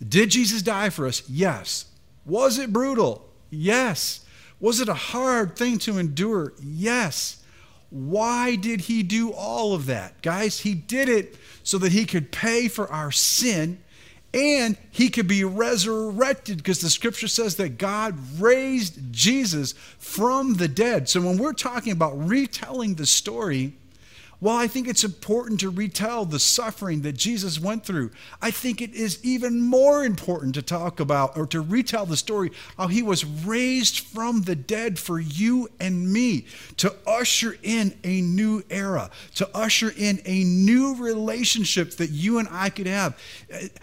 Did 0.06 0.30
Jesus 0.30 0.62
die 0.62 0.90
for 0.90 1.06
us? 1.06 1.22
Yes. 1.28 1.86
Was 2.24 2.58
it 2.58 2.72
brutal? 2.72 3.28
Yes. 3.50 4.24
Was 4.60 4.80
it 4.80 4.88
a 4.88 4.94
hard 4.94 5.56
thing 5.56 5.78
to 5.78 5.98
endure? 5.98 6.52
Yes. 6.62 7.42
Why 7.90 8.54
did 8.54 8.82
he 8.82 9.02
do 9.02 9.32
all 9.32 9.74
of 9.74 9.86
that? 9.86 10.22
Guys, 10.22 10.60
he 10.60 10.74
did 10.74 11.08
it 11.08 11.36
so 11.64 11.78
that 11.78 11.92
he 11.92 12.06
could 12.06 12.32
pay 12.32 12.68
for 12.68 12.90
our 12.90 13.10
sin 13.10 13.82
and 14.34 14.78
he 14.90 15.10
could 15.10 15.28
be 15.28 15.44
resurrected 15.44 16.56
because 16.58 16.80
the 16.80 16.88
scripture 16.90 17.28
says 17.28 17.56
that 17.56 17.78
God 17.78 18.16
raised 18.38 19.12
Jesus 19.12 19.72
from 19.98 20.54
the 20.54 20.68
dead. 20.68 21.08
So 21.08 21.20
when 21.20 21.38
we're 21.38 21.52
talking 21.52 21.92
about 21.92 22.26
retelling 22.26 22.94
the 22.94 23.06
story, 23.06 23.74
well, 24.42 24.56
I 24.56 24.66
think 24.66 24.88
it's 24.88 25.04
important 25.04 25.60
to 25.60 25.70
retell 25.70 26.24
the 26.24 26.40
suffering 26.40 27.02
that 27.02 27.12
Jesus 27.12 27.60
went 27.60 27.86
through. 27.86 28.10
I 28.40 28.50
think 28.50 28.80
it 28.80 28.92
is 28.92 29.24
even 29.24 29.62
more 29.62 30.04
important 30.04 30.56
to 30.56 30.62
talk 30.62 30.98
about 30.98 31.36
or 31.36 31.46
to 31.46 31.60
retell 31.60 32.06
the 32.06 32.16
story 32.16 32.50
how 32.76 32.88
he 32.88 33.04
was 33.04 33.24
raised 33.24 34.00
from 34.00 34.42
the 34.42 34.56
dead 34.56 34.98
for 34.98 35.20
you 35.20 35.68
and 35.78 36.12
me 36.12 36.46
to 36.78 36.92
usher 37.06 37.56
in 37.62 37.96
a 38.02 38.20
new 38.20 38.64
era, 38.68 39.12
to 39.36 39.48
usher 39.54 39.92
in 39.96 40.20
a 40.24 40.42
new 40.42 40.96
relationship 40.96 41.92
that 41.98 42.10
you 42.10 42.38
and 42.38 42.48
I 42.50 42.68
could 42.68 42.88
have. 42.88 43.16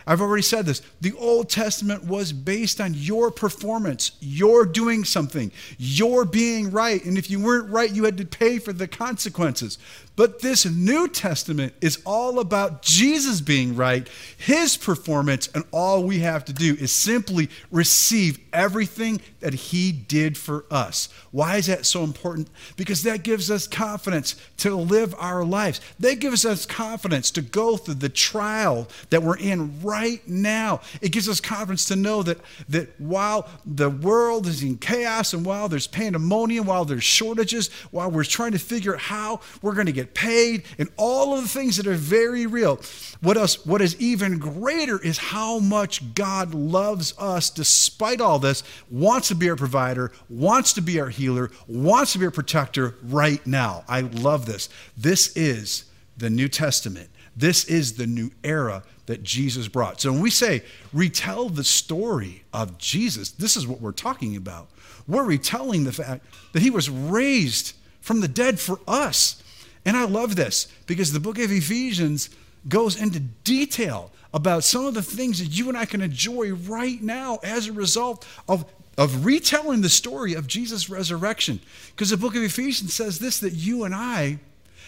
I've 0.06 0.20
already 0.20 0.44
said 0.44 0.66
this. 0.66 0.82
The 1.00 1.14
Old 1.14 1.50
Testament 1.50 2.04
was 2.04 2.34
based 2.34 2.82
on 2.82 2.94
your 2.96 3.32
performance, 3.32 4.12
your 4.20 4.66
doing 4.66 5.06
something, 5.06 5.54
your 5.78 6.26
being 6.26 6.70
right. 6.70 7.02
And 7.06 7.18
if 7.18 7.30
you 7.30 7.40
weren't 7.40 7.70
right, 7.70 7.90
you 7.90 8.04
had 8.04 8.18
to 8.18 8.26
pay 8.26 8.60
for 8.60 8.74
the 8.74 8.90
consequences. 8.90 9.78
But 10.20 10.42
this 10.42 10.49
New 10.50 11.08
Testament 11.08 11.74
is 11.82 12.02
all 12.06 12.40
about 12.40 12.82
Jesus 12.82 13.42
being 13.42 13.76
right, 13.76 14.10
his 14.38 14.78
performance, 14.78 15.48
and 15.54 15.64
all 15.72 16.04
we 16.04 16.20
have 16.20 16.46
to 16.46 16.54
do 16.54 16.76
is 16.80 16.92
simply 16.92 17.50
receive 17.72 18.40
everything 18.52 19.22
that 19.42 19.54
he 19.54 19.92
did 19.92 20.38
for 20.38 20.66
us. 20.72 21.10
Why 21.32 21.58
is 21.58 21.68
that 21.68 21.86
so 21.86 22.04
important? 22.04 22.50
Because 22.78 23.04
that 23.04 23.24
gives 23.24 23.52
us 23.52 23.68
confidence 23.68 24.36
to 24.58 24.76
live 24.76 25.14
our 25.20 25.44
lives. 25.44 25.82
That 26.00 26.20
gives 26.20 26.46
us 26.46 26.66
confidence 26.66 27.32
to 27.32 27.42
go 27.42 27.78
through 27.78 27.96
the 27.96 28.10
trial 28.10 28.88
that 29.12 29.22
we're 29.22 29.38
in 29.38 29.82
right 29.82 30.28
now. 30.28 30.82
It 31.02 31.12
gives 31.12 31.30
us 31.30 31.40
confidence 31.40 31.86
to 31.86 31.96
know 31.96 32.24
that, 32.24 32.40
that 32.70 33.00
while 33.00 33.48
the 33.66 33.90
world 33.90 34.48
is 34.48 34.64
in 34.64 34.78
chaos 34.78 35.34
and 35.34 35.46
while 35.46 35.70
there's 35.70 35.88
pandemonium, 35.88 36.66
while 36.66 36.86
there's 36.86 37.04
shortages, 37.04 37.70
while 37.92 38.10
we're 38.10 38.24
trying 38.24 38.54
to 38.54 38.60
figure 38.60 38.96
out 38.96 39.02
how 39.02 39.42
we're 39.62 39.76
going 39.76 39.86
to 39.86 39.92
get 39.92 40.14
paid, 40.14 40.39
and 40.78 40.90
all 40.98 41.36
of 41.36 41.44
the 41.44 41.50
things 41.50 41.78
that 41.78 41.88
are 41.88 41.94
very 41.94 42.46
real, 42.46 42.80
what 43.22 43.38
else 43.38 43.66
what 43.66 43.82
is 43.82 44.00
even 44.00 44.38
greater 44.38 45.02
is 45.02 45.18
how 45.18 45.60
much 45.60 46.14
God 46.14 46.54
loves 46.54 47.14
us 47.18 47.50
despite 47.50 48.22
all 48.22 48.40
this, 48.40 48.64
wants 48.90 49.28
to 49.30 49.36
be 49.36 49.50
our 49.50 49.56
provider, 49.56 50.12
wants 50.30 50.74
to 50.74 50.82
be 50.82 51.00
our 51.00 51.10
healer, 51.10 51.52
wants 51.68 52.14
to 52.14 52.20
be 52.20 52.26
our 52.26 52.32
protector 52.32 52.96
right 53.04 53.46
now. 53.46 53.84
I 53.88 54.02
love 54.02 54.46
this. 54.46 54.70
This 54.98 55.36
is 55.36 55.86
the 56.18 56.30
New 56.30 56.48
Testament. 56.48 57.10
This 57.36 57.66
is 57.66 57.94
the 57.94 58.08
new 58.08 58.32
era 58.44 58.84
that 59.06 59.24
Jesus 59.24 59.68
brought. 59.68 60.02
So 60.02 60.12
when 60.12 60.22
we 60.22 60.30
say 60.30 60.64
retell 60.92 61.50
the 61.50 61.64
story 61.64 62.44
of 62.54 62.78
Jesus, 62.78 63.32
this 63.32 63.56
is 63.56 63.66
what 63.66 63.82
we're 63.82 63.92
talking 63.92 64.36
about. 64.36 64.70
We're 65.08 65.24
retelling 65.24 65.86
the 65.86 65.92
fact 65.92 66.26
that 66.52 66.62
he 66.62 66.70
was 66.70 66.90
raised 66.90 67.76
from 68.02 68.22
the 68.22 68.28
dead 68.28 68.60
for 68.60 68.80
us. 68.88 69.42
And 69.90 69.98
I 69.98 70.06
love 70.06 70.36
this 70.36 70.68
because 70.86 71.12
the 71.12 71.20
book 71.20 71.40
of 71.40 71.52
Ephesians 71.52 72.30
goes 72.68 73.02
into 73.02 73.20
detail 73.20 74.12
about 74.36 74.64
some 74.64 74.86
of 74.86 74.94
the 74.94 75.02
things 75.02 75.40
that 75.40 75.48
you 75.48 75.68
and 75.68 75.76
I 75.76 75.86
can 75.86 76.02
enjoy 76.02 76.52
right 76.54 77.02
now 77.02 77.40
as 77.42 77.66
a 77.66 77.74
result 77.74 78.24
of, 78.48 78.72
of 79.00 79.26
retelling 79.26 79.82
the 79.82 79.90
story 79.90 80.36
of 80.36 80.46
Jesus' 80.46 80.92
resurrection. 80.92 81.60
Because 81.88 82.12
the 82.12 82.18
book 82.18 82.36
of 82.36 82.44
Ephesians 82.44 82.94
says 82.94 83.18
this 83.18 83.40
that 83.40 83.54
you 83.54 83.84
and 83.84 83.96
I 83.96 84.38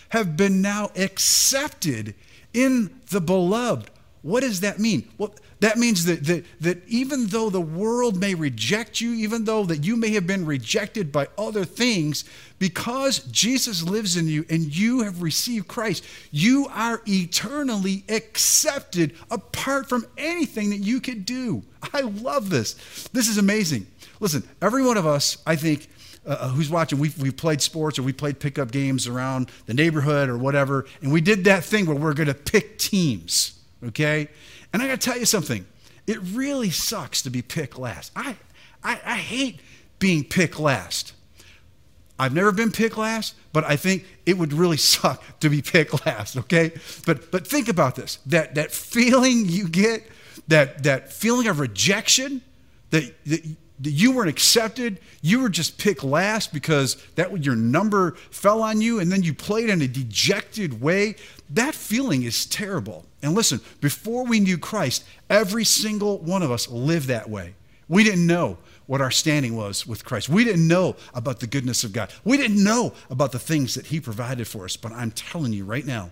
have 0.10 0.38
been 0.38 0.62
now 0.62 0.92
accepted 0.96 2.14
in 2.54 3.02
the 3.10 3.22
beloved. 3.22 3.90
What 4.22 4.42
does 4.42 4.60
that 4.60 4.80
mean? 4.80 5.10
Well, 5.18 5.34
that 5.62 5.78
means 5.78 6.06
that, 6.06 6.24
that, 6.26 6.46
that 6.62 6.88
even 6.88 7.28
though 7.28 7.50
the 7.50 7.62
world 7.62 8.20
may 8.20 8.36
reject 8.36 9.02
you, 9.02 9.14
even 9.14 9.46
though 9.46 9.64
that 9.66 9.84
you 9.84 9.96
may 9.96 10.10
have 10.12 10.26
been 10.28 10.46
rejected 10.46 11.12
by 11.12 11.28
other 11.38 11.66
things, 11.66 12.26
because 12.60 13.20
Jesus 13.26 13.84
lives 13.84 14.18
in 14.18 14.28
you 14.28 14.46
and 14.50 14.76
you 14.76 15.02
have 15.02 15.22
received 15.22 15.68
Christ, 15.68 16.04
you 16.32 16.68
are 16.72 17.02
eternally 17.08 18.04
accepted 18.10 19.14
apart 19.30 19.90
from 19.90 20.06
anything 20.18 20.72
that 20.72 20.78
you 20.78 21.00
could 21.00 21.26
do. 21.26 21.64
I 21.94 22.02
love 22.02 22.50
this. 22.50 22.74
This 23.14 23.28
is 23.28 23.38
amazing. 23.38 23.88
Listen, 24.20 24.48
every 24.62 24.84
one 24.84 24.98
of 24.98 25.08
us, 25.08 25.38
I 25.48 25.56
think, 25.56 25.90
uh, 26.26 26.38
uh 26.40 26.48
who's 26.50 26.70
watching, 26.70 27.00
we've, 27.00 27.18
we've 27.20 27.38
played 27.38 27.62
sports 27.62 27.98
or 27.98 28.04
we 28.04 28.14
played 28.14 28.40
pickup 28.40 28.72
games 28.72 29.08
around 29.08 29.50
the 29.66 29.74
neighborhood 29.74 30.30
or 30.30 30.38
whatever, 30.38 30.86
and 31.02 31.12
we 31.12 31.22
did 31.22 31.44
that 31.46 31.64
thing 31.64 31.88
where 31.88 31.96
we're 31.96 32.14
going 32.14 32.28
to 32.28 32.34
pick 32.36 32.78
teams, 32.78 33.61
okay? 33.88 34.28
And 34.74 34.82
I 34.82 34.88
got 34.88 35.02
to 35.02 35.10
tell 35.10 35.18
you 35.18 35.26
something. 35.26 35.66
It 36.08 36.20
really 36.22 36.70
sucks 36.70 37.22
to 37.24 37.30
be 37.30 37.42
picked 37.42 37.78
last. 37.78 38.12
I, 38.16 38.36
I, 38.84 39.00
I 39.06 39.18
hate 39.18 39.60
being 40.00 40.24
picked 40.24 40.60
last. 40.60 41.14
I've 42.18 42.34
never 42.34 42.52
been 42.52 42.72
picked 42.72 42.98
last, 42.98 43.36
but 43.52 43.64
I 43.64 43.76
think 43.76 44.06
it 44.26 44.38
would 44.38 44.54
really 44.54 44.78
suck 44.96 45.24
to 45.40 45.50
be 45.50 45.62
picked 45.62 46.06
last, 46.06 46.38
okay? 46.38 46.72
But 47.06 47.32
but 47.32 47.48
think 47.48 47.68
about 47.68 47.96
this. 47.96 48.20
That 48.28 48.56
that 48.56 48.72
feeling 48.72 49.48
you 49.48 49.68
get, 49.68 50.08
that 50.48 50.84
that 50.84 51.12
feeling 51.12 51.48
of 51.48 51.60
rejection, 51.60 52.42
that, 52.92 53.14
that 53.26 53.44
you 53.84 54.12
weren't 54.12 54.30
accepted, 54.30 55.00
you 55.22 55.40
were 55.40 55.50
just 55.50 55.78
picked 55.78 56.04
last 56.04 56.54
because 56.54 56.96
that 57.16 57.44
your 57.44 57.56
number 57.56 58.12
fell 58.30 58.62
on 58.62 58.82
you 58.82 59.00
and 59.00 59.12
then 59.12 59.24
you 59.24 59.34
played 59.34 59.70
in 59.70 59.82
a 59.82 59.88
dejected 59.88 60.82
way. 60.82 61.16
That 61.50 61.74
feeling 61.74 62.24
is 62.24 62.46
terrible. 62.46 63.06
And 63.22 63.34
listen, 63.34 63.62
before 63.80 64.26
we 64.26 64.40
knew 64.40 64.58
Christ, 64.58 65.04
every 65.30 65.64
single 65.64 66.20
one 66.20 66.44
of 66.44 66.52
us 66.52 66.68
lived 66.70 67.08
that 67.08 67.30
way. 67.30 67.56
We 67.88 68.04
didn't 68.04 68.26
know 68.26 68.58
what 68.88 69.02
our 69.02 69.12
standing 69.12 69.56
was 69.56 69.86
with 69.86 70.06
Christ. 70.06 70.30
We 70.30 70.44
didn't 70.44 70.68
know 70.68 70.96
about 71.14 71.40
the 71.40 71.48
goodness 71.48 71.84
of 71.84 71.94
God. 71.94 72.12
We 72.24 72.38
didn't 72.38 72.64
know 72.64 72.94
about 73.10 73.32
the 73.32 73.40
things 73.40 73.76
that 73.76 73.88
He 73.88 74.00
provided 74.00 74.48
for 74.48 74.66
us. 74.66 74.78
But 74.78 74.92
I'm 74.92 75.12
telling 75.12 75.54
you 75.54 75.66
right 75.66 75.86
now, 75.86 76.12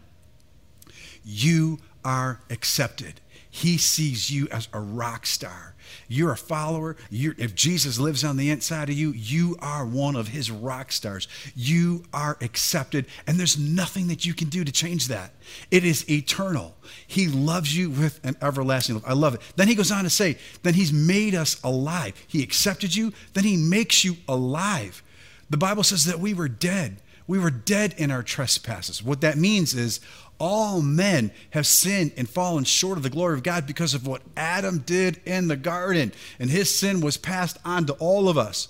you 1.24 1.80
are 2.04 2.42
accepted. 2.50 3.22
He 3.50 3.78
sees 3.78 4.30
you 4.30 4.48
as 4.50 4.68
a 4.74 4.80
rock 4.80 5.26
star. 5.26 5.76
You're 6.08 6.32
a 6.32 6.38
follower. 6.38 6.96
You're, 7.10 7.36
if 7.38 7.56
Jesus 7.56 8.00
lives 8.00 8.24
on 8.24 8.38
the 8.38 8.50
inside 8.50 8.90
of 8.90 8.96
you, 8.96 9.12
you 9.12 9.58
are 9.60 9.86
one 9.86 10.16
of 10.16 10.30
his 10.30 10.52
rock 10.52 10.92
stars. 10.92 11.28
You 11.56 12.04
are 12.14 12.38
accepted, 12.42 13.06
and 13.28 13.40
there's 13.40 13.58
nothing 13.58 14.08
that 14.08 14.26
you 14.26 14.34
can 14.34 14.50
do 14.50 14.64
to 14.64 14.72
change 14.72 15.08
that. 15.08 15.34
It 15.72 15.84
is 15.84 16.10
eternal. 16.10 16.76
He 17.08 17.28
loves 17.28 17.76
you 17.76 17.90
with 17.90 18.20
an 18.24 18.36
everlasting 18.42 18.96
love. 18.96 19.06
I 19.08 19.14
love 19.14 19.36
it. 19.36 19.42
Then 19.56 19.68
he 19.68 19.76
goes 19.76 19.92
on 19.92 20.04
to 20.04 20.10
say, 20.10 20.38
then 20.64 20.74
he's 20.74 20.94
made 20.94 21.36
us 21.36 21.62
alive. 21.64 22.14
He 22.28 22.44
accepted 22.44 22.96
you, 22.96 23.14
then 23.34 23.44
he 23.44 23.58
makes 23.58 24.04
you 24.04 24.18
alive. 24.28 25.04
The 25.50 25.58
Bible 25.58 25.84
says 25.84 26.06
that 26.06 26.20
we 26.20 26.34
were 26.34 26.50
dead. 26.50 27.02
We 27.28 27.40
were 27.40 27.52
dead 27.52 27.94
in 27.98 28.10
our 28.10 28.24
trespasses. 28.24 29.04
What 29.04 29.22
that 29.22 29.38
means 29.38 29.76
is 29.76 30.00
all 30.40 30.82
men 30.82 31.32
have 31.52 31.68
sinned 31.68 32.14
and 32.18 32.28
fallen 32.30 32.64
short 32.64 32.98
of 32.98 33.04
the 33.04 33.10
glory 33.10 33.36
of 33.36 33.44
God 33.44 33.68
because 33.68 33.94
of 33.94 34.08
what 34.08 34.22
Adam 34.36 34.80
did 34.80 35.20
in 35.26 35.48
the 35.48 35.58
garden. 35.58 36.14
And 36.40 36.50
his 36.50 36.76
sin 36.78 37.02
was 37.02 37.18
passed 37.18 37.58
on 37.66 37.86
to 37.86 37.94
all 37.94 38.30
of 38.30 38.38
us. 38.38 38.70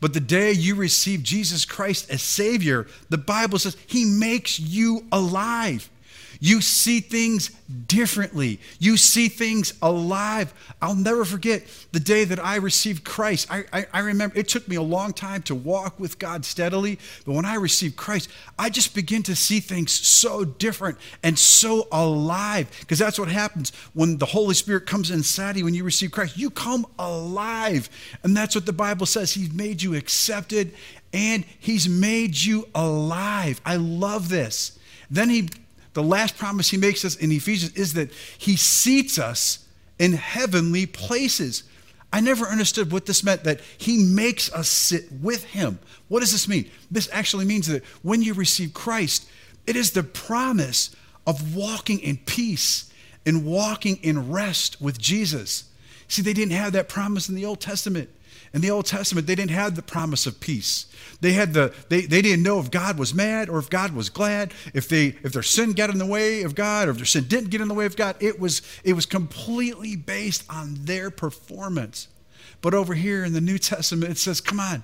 But 0.00 0.14
the 0.14 0.20
day 0.20 0.52
you 0.52 0.74
receive 0.74 1.22
Jesus 1.22 1.64
Christ 1.64 2.10
as 2.10 2.22
Savior, 2.22 2.86
the 3.08 3.18
Bible 3.18 3.58
says 3.58 3.76
He 3.86 4.04
makes 4.04 4.60
you 4.60 5.06
alive. 5.10 5.90
You 6.40 6.60
see 6.60 7.00
things 7.00 7.50
differently. 7.86 8.60
You 8.78 8.96
see 8.96 9.28
things 9.28 9.74
alive. 9.82 10.54
I'll 10.80 10.94
never 10.94 11.24
forget 11.24 11.64
the 11.92 12.00
day 12.00 12.24
that 12.24 12.42
I 12.42 12.56
received 12.56 13.04
Christ. 13.04 13.48
I, 13.50 13.64
I, 13.72 13.86
I, 13.92 13.98
remember 14.00 14.38
it 14.38 14.48
took 14.48 14.68
me 14.68 14.76
a 14.76 14.82
long 14.82 15.12
time 15.12 15.42
to 15.42 15.54
walk 15.54 15.98
with 15.98 16.18
God 16.18 16.44
steadily, 16.44 16.98
but 17.26 17.32
when 17.32 17.44
I 17.44 17.56
received 17.56 17.96
Christ, 17.96 18.30
I 18.58 18.70
just 18.70 18.94
begin 18.94 19.22
to 19.24 19.34
see 19.34 19.60
things 19.60 19.92
so 19.92 20.44
different 20.44 20.98
and 21.22 21.38
so 21.38 21.88
alive. 21.90 22.68
Because 22.80 22.98
that's 22.98 23.18
what 23.18 23.28
happens 23.28 23.72
when 23.92 24.18
the 24.18 24.26
Holy 24.26 24.54
Spirit 24.54 24.86
comes 24.86 25.10
inside 25.10 25.56
you 25.56 25.64
when 25.64 25.74
you 25.74 25.84
receive 25.84 26.12
Christ. 26.12 26.38
You 26.38 26.50
come 26.50 26.86
alive. 26.98 27.90
And 28.22 28.36
that's 28.36 28.54
what 28.54 28.64
the 28.64 28.72
Bible 28.72 29.06
says. 29.06 29.32
He's 29.32 29.52
made 29.52 29.82
you 29.82 29.94
accepted 29.94 30.72
and 31.12 31.44
He's 31.58 31.88
made 31.88 32.36
you 32.36 32.68
alive. 32.74 33.60
I 33.64 33.76
love 33.76 34.28
this. 34.28 34.78
Then 35.10 35.30
He 35.30 35.48
the 35.98 36.02
last 36.04 36.38
promise 36.38 36.70
he 36.70 36.76
makes 36.76 37.04
us 37.04 37.16
in 37.16 37.32
Ephesians 37.32 37.72
is 37.72 37.94
that 37.94 38.12
he 38.38 38.54
seats 38.54 39.18
us 39.18 39.66
in 39.98 40.12
heavenly 40.12 40.86
places. 40.86 41.64
I 42.12 42.20
never 42.20 42.46
understood 42.46 42.92
what 42.92 43.04
this 43.04 43.24
meant 43.24 43.42
that 43.42 43.60
he 43.78 44.04
makes 44.04 44.52
us 44.52 44.68
sit 44.68 45.10
with 45.10 45.42
him. 45.42 45.80
What 46.06 46.20
does 46.20 46.30
this 46.30 46.46
mean? 46.46 46.70
This 46.88 47.08
actually 47.12 47.46
means 47.46 47.66
that 47.66 47.84
when 48.02 48.22
you 48.22 48.32
receive 48.34 48.72
Christ, 48.74 49.28
it 49.66 49.74
is 49.74 49.90
the 49.90 50.04
promise 50.04 50.94
of 51.26 51.56
walking 51.56 51.98
in 51.98 52.18
peace 52.18 52.92
and 53.26 53.44
walking 53.44 53.96
in 53.96 54.30
rest 54.30 54.80
with 54.80 55.00
Jesus. 55.00 55.64
See, 56.06 56.22
they 56.22 56.32
didn't 56.32 56.52
have 56.52 56.74
that 56.74 56.88
promise 56.88 57.28
in 57.28 57.34
the 57.34 57.44
Old 57.44 57.60
Testament. 57.60 58.08
In 58.54 58.60
the 58.60 58.70
Old 58.70 58.86
Testament, 58.86 59.26
they 59.26 59.34
didn't 59.34 59.50
have 59.50 59.76
the 59.76 59.82
promise 59.82 60.26
of 60.26 60.40
peace. 60.40 60.86
They 61.20 61.32
had 61.32 61.52
the 61.52 61.74
they, 61.88 62.02
they 62.02 62.22
didn't 62.22 62.42
know 62.42 62.60
if 62.60 62.70
God 62.70 62.98
was 62.98 63.14
mad 63.14 63.48
or 63.48 63.58
if 63.58 63.68
God 63.68 63.92
was 63.92 64.08
glad, 64.08 64.52
if 64.72 64.88
they 64.88 65.16
if 65.22 65.32
their 65.32 65.42
sin 65.42 65.72
got 65.72 65.90
in 65.90 65.98
the 65.98 66.06
way 66.06 66.42
of 66.42 66.54
God 66.54 66.88
or 66.88 66.92
if 66.92 66.96
their 66.96 67.06
sin 67.06 67.24
didn't 67.28 67.50
get 67.50 67.60
in 67.60 67.68
the 67.68 67.74
way 67.74 67.86
of 67.86 67.96
God. 67.96 68.16
It 68.20 68.40
was 68.40 68.62
it 68.84 68.94
was 68.94 69.06
completely 69.06 69.96
based 69.96 70.44
on 70.48 70.74
their 70.84 71.10
performance. 71.10 72.08
But 72.60 72.74
over 72.74 72.94
here 72.94 73.24
in 73.24 73.32
the 73.32 73.40
New 73.40 73.58
Testament, 73.58 74.10
it 74.10 74.18
says, 74.18 74.40
Come 74.40 74.60
on, 74.60 74.82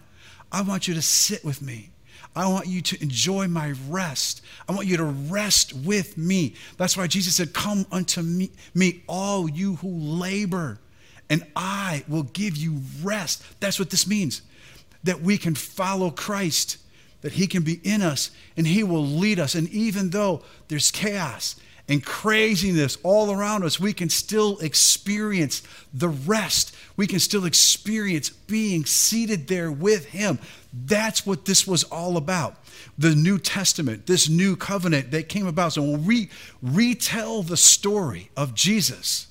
I 0.52 0.62
want 0.62 0.86
you 0.86 0.94
to 0.94 1.02
sit 1.02 1.44
with 1.44 1.62
me. 1.62 1.90
I 2.36 2.48
want 2.48 2.66
you 2.66 2.80
to 2.82 3.02
enjoy 3.02 3.46
my 3.46 3.74
rest. 3.88 4.42
I 4.68 4.72
want 4.72 4.88
you 4.88 4.96
to 4.96 5.04
rest 5.04 5.72
with 5.72 6.18
me. 6.18 6.54
That's 6.76 6.96
why 6.96 7.06
Jesus 7.06 7.36
said, 7.36 7.52
Come 7.52 7.86
unto 7.92 8.22
me, 8.22 8.50
me 8.74 9.02
all 9.06 9.48
you 9.48 9.76
who 9.76 9.88
labor 9.88 10.78
and 11.30 11.44
I 11.56 12.04
will 12.08 12.24
give 12.24 12.56
you 12.56 12.80
rest. 13.02 13.42
That's 13.60 13.78
what 13.78 13.90
this 13.90 14.06
means 14.06 14.42
that 15.04 15.20
we 15.20 15.38
can 15.38 15.54
follow 15.54 16.10
Christ, 16.10 16.78
that 17.20 17.32
He 17.32 17.46
can 17.46 17.62
be 17.62 17.80
in 17.84 18.02
us 18.02 18.30
and 18.56 18.66
He 18.66 18.82
will 18.82 19.06
lead 19.06 19.38
us. 19.38 19.54
And 19.54 19.68
even 19.68 20.10
though 20.10 20.42
there's 20.68 20.90
chaos 20.90 21.56
and 21.88 22.04
craziness 22.04 22.96
all 23.02 23.30
around 23.30 23.62
us, 23.62 23.78
we 23.78 23.92
can 23.92 24.08
still 24.08 24.58
experience 24.58 25.62
the 25.92 26.08
rest. 26.08 26.74
We 26.96 27.06
can 27.06 27.18
still 27.18 27.44
experience 27.44 28.30
being 28.30 28.86
seated 28.86 29.46
there 29.48 29.70
with 29.70 30.06
Him. 30.06 30.38
That's 30.72 31.26
what 31.26 31.44
this 31.44 31.66
was 31.66 31.84
all 31.84 32.16
about. 32.16 32.56
The 32.96 33.14
New 33.14 33.38
Testament, 33.38 34.06
this 34.06 34.28
new 34.28 34.56
covenant 34.56 35.10
that 35.10 35.28
came 35.28 35.46
about. 35.46 35.74
So 35.74 35.82
when 35.82 36.04
we 36.04 36.30
retell 36.62 37.42
the 37.42 37.56
story 37.56 38.30
of 38.36 38.54
Jesus, 38.54 39.26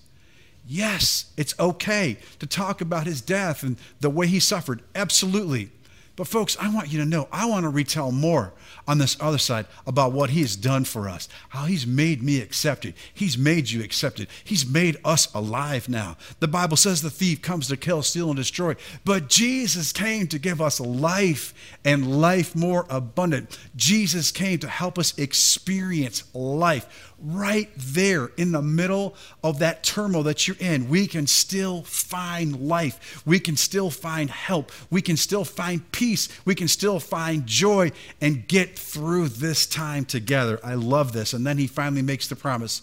yes, 0.68 1.32
it's 1.38 1.58
okay 1.60 2.18
to 2.40 2.48
talk 2.48 2.82
about 2.82 3.08
his 3.08 3.22
death 3.22 3.64
and 3.64 3.78
the 4.00 4.10
way 4.10 4.28
he 4.28 4.40
suffered. 4.40 4.82
Absolutely. 4.96 5.70
But, 6.16 6.28
folks, 6.28 6.56
I 6.60 6.70
want 6.70 6.94
you 6.94 7.00
to 7.00 7.06
know, 7.06 7.28
I 7.32 7.48
want 7.48 7.64
to 7.64 7.70
retell 7.70 8.12
more 8.12 8.54
on 8.88 9.00
this 9.00 9.18
other 9.20 9.40
side 9.40 9.66
about 9.88 10.12
what 10.12 10.30
he 10.30 10.42
has 10.42 10.56
done 10.56 10.86
for 10.86 11.10
us, 11.10 11.28
how 11.50 11.66
he's 11.66 11.88
made 11.88 12.22
me 12.22 12.40
accepted. 12.40 12.94
He's 13.12 13.36
made 13.36 13.72
you 13.72 13.84
accepted. 13.84 14.28
He's 14.44 14.64
made 14.64 14.98
us 15.04 15.34
alive 15.34 15.90
now. 15.90 16.18
The 16.40 16.48
Bible 16.48 16.78
says 16.78 17.02
the 17.02 17.10
thief 17.10 17.42
comes 17.42 17.68
to 17.70 17.78
kill, 17.78 18.04
steal, 18.04 18.30
and 18.30 18.38
destroy, 18.38 18.76
but 19.04 19.28
Jesus 19.28 19.92
came 19.92 20.28
to 20.28 20.38
give 20.38 20.62
us 20.62 20.80
life 20.80 21.52
and 21.84 22.22
life 22.22 22.56
more 22.56 22.86
abundant. 22.92 23.58
Jesus 23.76 24.32
came 24.32 24.60
to 24.60 24.68
help 24.68 25.00
us 25.00 25.18
experience 25.18 26.24
life 26.36 27.13
right 27.24 27.70
there 27.78 28.32
in 28.38 28.52
the 28.52 28.62
middle 28.62 29.16
of 29.44 29.60
that 29.60 29.84
turmoil 29.84 30.24
that 30.24 30.48
you're 30.48 30.58
in, 30.60 30.90
we 30.90 31.08
can 31.08 31.26
still 31.26 31.84
find 31.84 32.68
life. 32.68 33.24
We 33.26 33.40
can 33.40 33.56
still 33.56 33.90
find 33.90 34.30
help. 34.30 34.72
We 34.90 35.02
can 35.02 35.16
still 35.16 35.46
find 35.46 35.90
peace. 35.92 36.28
We 36.44 36.54
can 36.54 36.68
still 36.68 37.00
find 37.00 37.46
joy 37.46 37.92
and 38.20 38.48
get 38.48 38.78
through 38.78 39.30
this 39.30 39.66
time 39.66 40.04
together. 40.06 40.60
I 40.64 40.74
love 40.76 41.14
this. 41.14 41.34
And 41.34 41.48
then 41.48 41.58
he 41.58 41.68
finally 41.68 42.02
makes 42.02 42.28
the 42.28 42.36
promise 42.36 42.82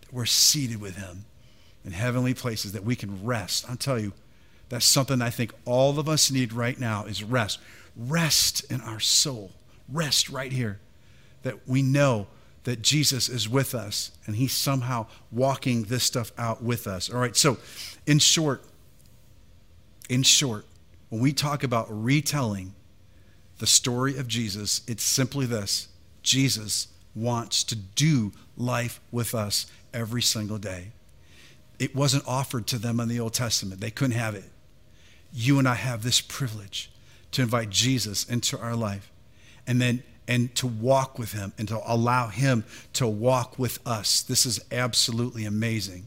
that 0.00 0.12
we're 0.12 0.26
seated 0.26 0.80
with 0.80 0.96
him 0.96 1.24
in 1.84 1.92
heavenly 1.92 2.34
places, 2.34 2.72
that 2.72 2.84
we 2.84 2.96
can 2.96 3.24
rest. 3.24 3.64
I'll 3.70 3.76
tell 3.76 4.00
you, 4.00 4.12
that's 4.68 4.84
something 4.84 5.22
I 5.22 5.30
think 5.30 5.52
all 5.64 6.00
of 6.00 6.08
us 6.08 6.30
need 6.32 6.52
right 6.52 6.78
now 6.78 7.04
is 7.04 7.22
rest. 7.22 7.60
Rest 7.96 8.68
in 8.70 8.80
our 8.80 8.98
soul. 8.98 9.52
Rest 9.88 10.28
right 10.28 10.50
here. 10.50 10.80
That 11.44 11.68
we 11.68 11.82
know 11.82 12.26
that 12.66 12.82
Jesus 12.82 13.28
is 13.28 13.48
with 13.48 13.76
us 13.76 14.10
and 14.26 14.34
he's 14.34 14.52
somehow 14.52 15.06
walking 15.30 15.84
this 15.84 16.02
stuff 16.02 16.32
out 16.36 16.64
with 16.64 16.88
us. 16.88 17.08
All 17.08 17.20
right, 17.20 17.36
so 17.36 17.58
in 18.08 18.18
short, 18.18 18.64
in 20.08 20.24
short, 20.24 20.66
when 21.08 21.20
we 21.20 21.32
talk 21.32 21.62
about 21.62 21.86
retelling 21.88 22.74
the 23.58 23.68
story 23.68 24.18
of 24.18 24.26
Jesus, 24.26 24.82
it's 24.88 25.04
simply 25.04 25.46
this 25.46 25.86
Jesus 26.24 26.88
wants 27.14 27.62
to 27.62 27.76
do 27.76 28.32
life 28.56 28.98
with 29.12 29.32
us 29.32 29.66
every 29.94 30.20
single 30.20 30.58
day. 30.58 30.90
It 31.78 31.94
wasn't 31.94 32.26
offered 32.26 32.66
to 32.66 32.78
them 32.78 32.98
in 32.98 33.06
the 33.06 33.20
Old 33.20 33.32
Testament, 33.32 33.80
they 33.80 33.92
couldn't 33.92 34.18
have 34.18 34.34
it. 34.34 34.50
You 35.32 35.60
and 35.60 35.68
I 35.68 35.74
have 35.74 36.02
this 36.02 36.20
privilege 36.20 36.90
to 37.30 37.42
invite 37.42 37.70
Jesus 37.70 38.24
into 38.24 38.58
our 38.58 38.74
life. 38.74 39.12
And 39.68 39.80
then 39.80 40.02
and 40.28 40.54
to 40.56 40.66
walk 40.66 41.18
with 41.18 41.32
him 41.32 41.52
and 41.58 41.68
to 41.68 41.80
allow 41.84 42.28
him 42.28 42.64
to 42.94 43.06
walk 43.06 43.58
with 43.58 43.78
us. 43.86 44.22
This 44.22 44.46
is 44.46 44.60
absolutely 44.72 45.44
amazing. 45.44 46.06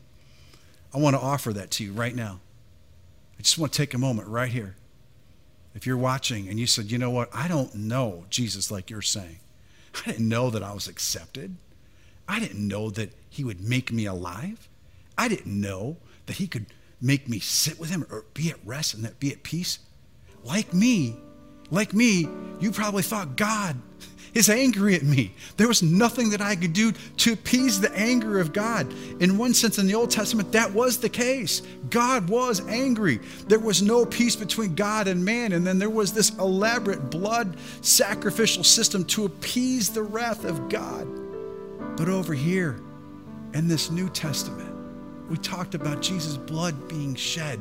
I 0.94 0.98
want 0.98 1.16
to 1.16 1.22
offer 1.22 1.54
that 1.54 1.72
to 1.72 1.84
you 1.84 1.94
right 1.94 2.16
now. 2.16 2.40
I 3.38 3.42
just 3.42 3.58
want 3.58 3.72
to 3.72 3.78
take 3.78 3.94
a 3.94 3.98
moment 3.98 4.28
right 4.28 4.50
here. 4.50 4.76
If 5.76 5.86
you're 5.86 5.98
watching 5.98 6.50
and 6.50 6.60
you 6.60 6.68
said, 6.68 6.92
you 6.92 6.98
know 6.98 7.12
what, 7.12 7.30
I 7.34 7.48
don't 7.48 7.74
know 7.76 8.26
Jesus 8.30 8.72
like 8.72 8.90
you're 8.90 9.02
saying. 9.02 9.38
I 9.96 10.12
didn't 10.12 10.28
know 10.28 10.50
that 10.50 10.64
I 10.64 10.74
was 10.74 10.88
accepted. 10.88 11.56
I 12.28 12.40
didn't 12.40 12.68
know 12.68 12.90
that 12.92 13.12
he 13.30 13.44
would 13.44 13.62
make 13.62 13.92
me 13.92 14.06
alive. 14.06 14.68
I 15.18 15.28
didn't 15.28 15.60
know 15.60 15.98
that 16.26 16.38
he 16.38 16.48
could 16.48 16.66
make 17.02 17.30
me 17.30 17.40
sit 17.40 17.80
with 17.80 17.90
him 17.90 18.06
or 18.10 18.26
be 18.34 18.50
at 18.50 18.58
rest 18.66 18.94
and 18.94 19.04
that 19.06 19.20
be 19.20 19.32
at 19.32 19.44
peace. 19.44 19.80
Like 20.44 20.74
me, 20.74 21.16
like 21.72 21.94
me, 21.94 22.28
you 22.60 22.72
probably 22.72 23.04
thought 23.04 23.36
God 23.36 23.76
is 24.34 24.50
angry 24.50 24.96
at 24.96 25.04
me. 25.04 25.34
There 25.58 25.68
was 25.68 25.82
nothing 25.82 26.30
that 26.32 26.42
I 26.42 26.56
could 26.56 26.74
do 26.74 26.92
to 27.18 27.34
appease 27.34 27.82
the 27.82 27.92
anger 27.98 28.40
of 28.40 28.54
God. 28.54 28.92
In 29.20 29.38
one 29.38 29.54
sense, 29.54 29.78
in 29.78 29.88
the 29.88 29.96
Old 29.96 30.12
Testament, 30.12 30.52
that 30.52 30.72
was 30.72 30.98
the 30.98 31.10
case. 31.10 31.62
God 31.90 32.30
was 32.30 32.66
angry. 32.68 33.20
There 33.48 33.60
was 33.60 33.82
no 33.82 34.06
peace 34.06 34.36
between 34.36 34.76
God 34.76 35.08
and 35.08 35.24
man. 35.24 35.54
And 35.54 35.66
then 35.66 35.80
there 35.80 35.90
was 35.90 36.14
this 36.14 36.30
elaborate 36.38 37.10
blood 37.10 37.58
sacrificial 37.82 38.64
system 38.64 39.04
to 39.06 39.26
appease 39.26 39.90
the 39.90 40.04
wrath 40.04 40.46
of 40.46 40.70
God. 40.70 41.08
But 41.98 42.08
over 42.08 42.34
here, 42.34 42.80
in 43.54 43.68
this 43.68 43.90
New 43.90 44.10
Testament, 44.10 44.76
we 45.30 45.38
talked 45.38 45.76
about 45.76 46.02
Jesus' 46.02 46.38
blood 46.38 46.88
being 46.88 47.16
shed. 47.16 47.60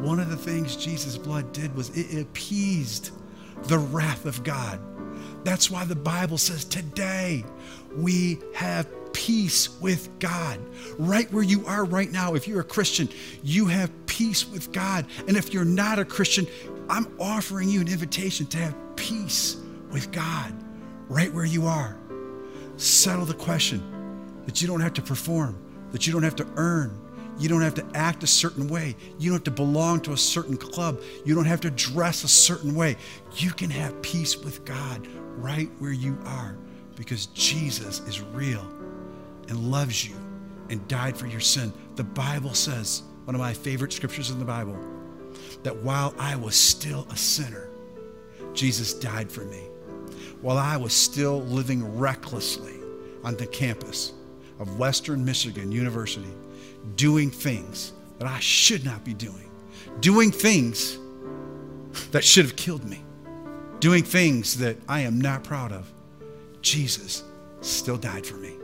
One 0.00 0.18
of 0.18 0.28
the 0.28 0.36
things 0.36 0.76
Jesus' 0.76 1.16
blood 1.16 1.52
did 1.52 1.74
was 1.74 1.90
it 1.96 2.20
appeased 2.20 3.10
the 3.66 3.78
wrath 3.78 4.26
of 4.26 4.42
God. 4.42 4.80
That's 5.44 5.70
why 5.70 5.84
the 5.84 5.96
Bible 5.96 6.38
says 6.38 6.64
today 6.64 7.44
we 7.96 8.40
have 8.54 8.88
peace 9.12 9.80
with 9.80 10.18
God. 10.18 10.58
Right 10.98 11.30
where 11.32 11.42
you 11.42 11.66
are 11.66 11.84
right 11.84 12.10
now, 12.10 12.34
if 12.34 12.48
you're 12.48 12.60
a 12.60 12.64
Christian, 12.64 13.08
you 13.42 13.66
have 13.66 13.90
peace 14.06 14.48
with 14.48 14.72
God. 14.72 15.06
And 15.28 15.36
if 15.36 15.54
you're 15.54 15.64
not 15.64 15.98
a 15.98 16.04
Christian, 16.04 16.46
I'm 16.88 17.14
offering 17.18 17.68
you 17.68 17.80
an 17.80 17.88
invitation 17.88 18.46
to 18.46 18.58
have 18.58 18.74
peace 18.96 19.56
with 19.90 20.10
God 20.12 20.52
right 21.08 21.32
where 21.32 21.44
you 21.44 21.66
are. 21.66 21.96
Settle 22.76 23.24
the 23.24 23.34
question 23.34 24.42
that 24.46 24.60
you 24.60 24.68
don't 24.68 24.80
have 24.80 24.94
to 24.94 25.02
perform, 25.02 25.58
that 25.92 26.06
you 26.06 26.12
don't 26.12 26.22
have 26.22 26.36
to 26.36 26.46
earn, 26.56 27.00
you 27.38 27.48
don't 27.48 27.62
have 27.62 27.74
to 27.74 27.86
act 27.94 28.22
a 28.22 28.26
certain 28.26 28.68
way. 28.68 28.94
You 29.18 29.30
don't 29.30 29.38
have 29.38 29.44
to 29.44 29.50
belong 29.50 30.00
to 30.02 30.12
a 30.12 30.16
certain 30.16 30.56
club. 30.56 31.00
You 31.24 31.34
don't 31.34 31.46
have 31.46 31.60
to 31.62 31.70
dress 31.70 32.24
a 32.24 32.28
certain 32.28 32.74
way. 32.74 32.96
You 33.36 33.50
can 33.50 33.70
have 33.70 34.00
peace 34.02 34.36
with 34.36 34.64
God 34.64 35.06
right 35.36 35.68
where 35.78 35.92
you 35.92 36.16
are 36.24 36.56
because 36.96 37.26
Jesus 37.26 38.00
is 38.00 38.20
real 38.20 38.64
and 39.48 39.70
loves 39.70 40.08
you 40.08 40.16
and 40.70 40.86
died 40.88 41.16
for 41.16 41.26
your 41.26 41.40
sin. 41.40 41.72
The 41.96 42.04
Bible 42.04 42.54
says, 42.54 43.02
one 43.24 43.34
of 43.34 43.40
my 43.40 43.52
favorite 43.52 43.92
scriptures 43.92 44.30
in 44.30 44.38
the 44.38 44.44
Bible, 44.44 44.78
that 45.62 45.76
while 45.76 46.14
I 46.18 46.36
was 46.36 46.54
still 46.54 47.06
a 47.10 47.16
sinner, 47.16 47.68
Jesus 48.52 48.94
died 48.94 49.30
for 49.30 49.44
me. 49.44 49.62
While 50.40 50.58
I 50.58 50.76
was 50.76 50.92
still 50.92 51.40
living 51.42 51.98
recklessly 51.98 52.74
on 53.24 53.36
the 53.36 53.46
campus 53.46 54.12
of 54.60 54.78
Western 54.78 55.24
Michigan 55.24 55.72
University, 55.72 56.32
doing 56.96 57.30
things 57.30 57.92
that 58.18 58.28
I 58.28 58.38
should 58.40 58.84
not 58.84 59.04
be 59.04 59.14
doing, 59.14 59.50
doing 60.00 60.30
things 60.30 60.98
that 62.10 62.24
should 62.24 62.44
have 62.44 62.56
killed 62.56 62.84
me, 62.84 63.02
doing 63.80 64.02
things 64.02 64.58
that 64.58 64.76
I 64.88 65.00
am 65.00 65.20
not 65.20 65.44
proud 65.44 65.72
of. 65.72 65.90
Jesus 66.60 67.24
still 67.60 67.96
died 67.96 68.26
for 68.26 68.36
me. 68.36 68.54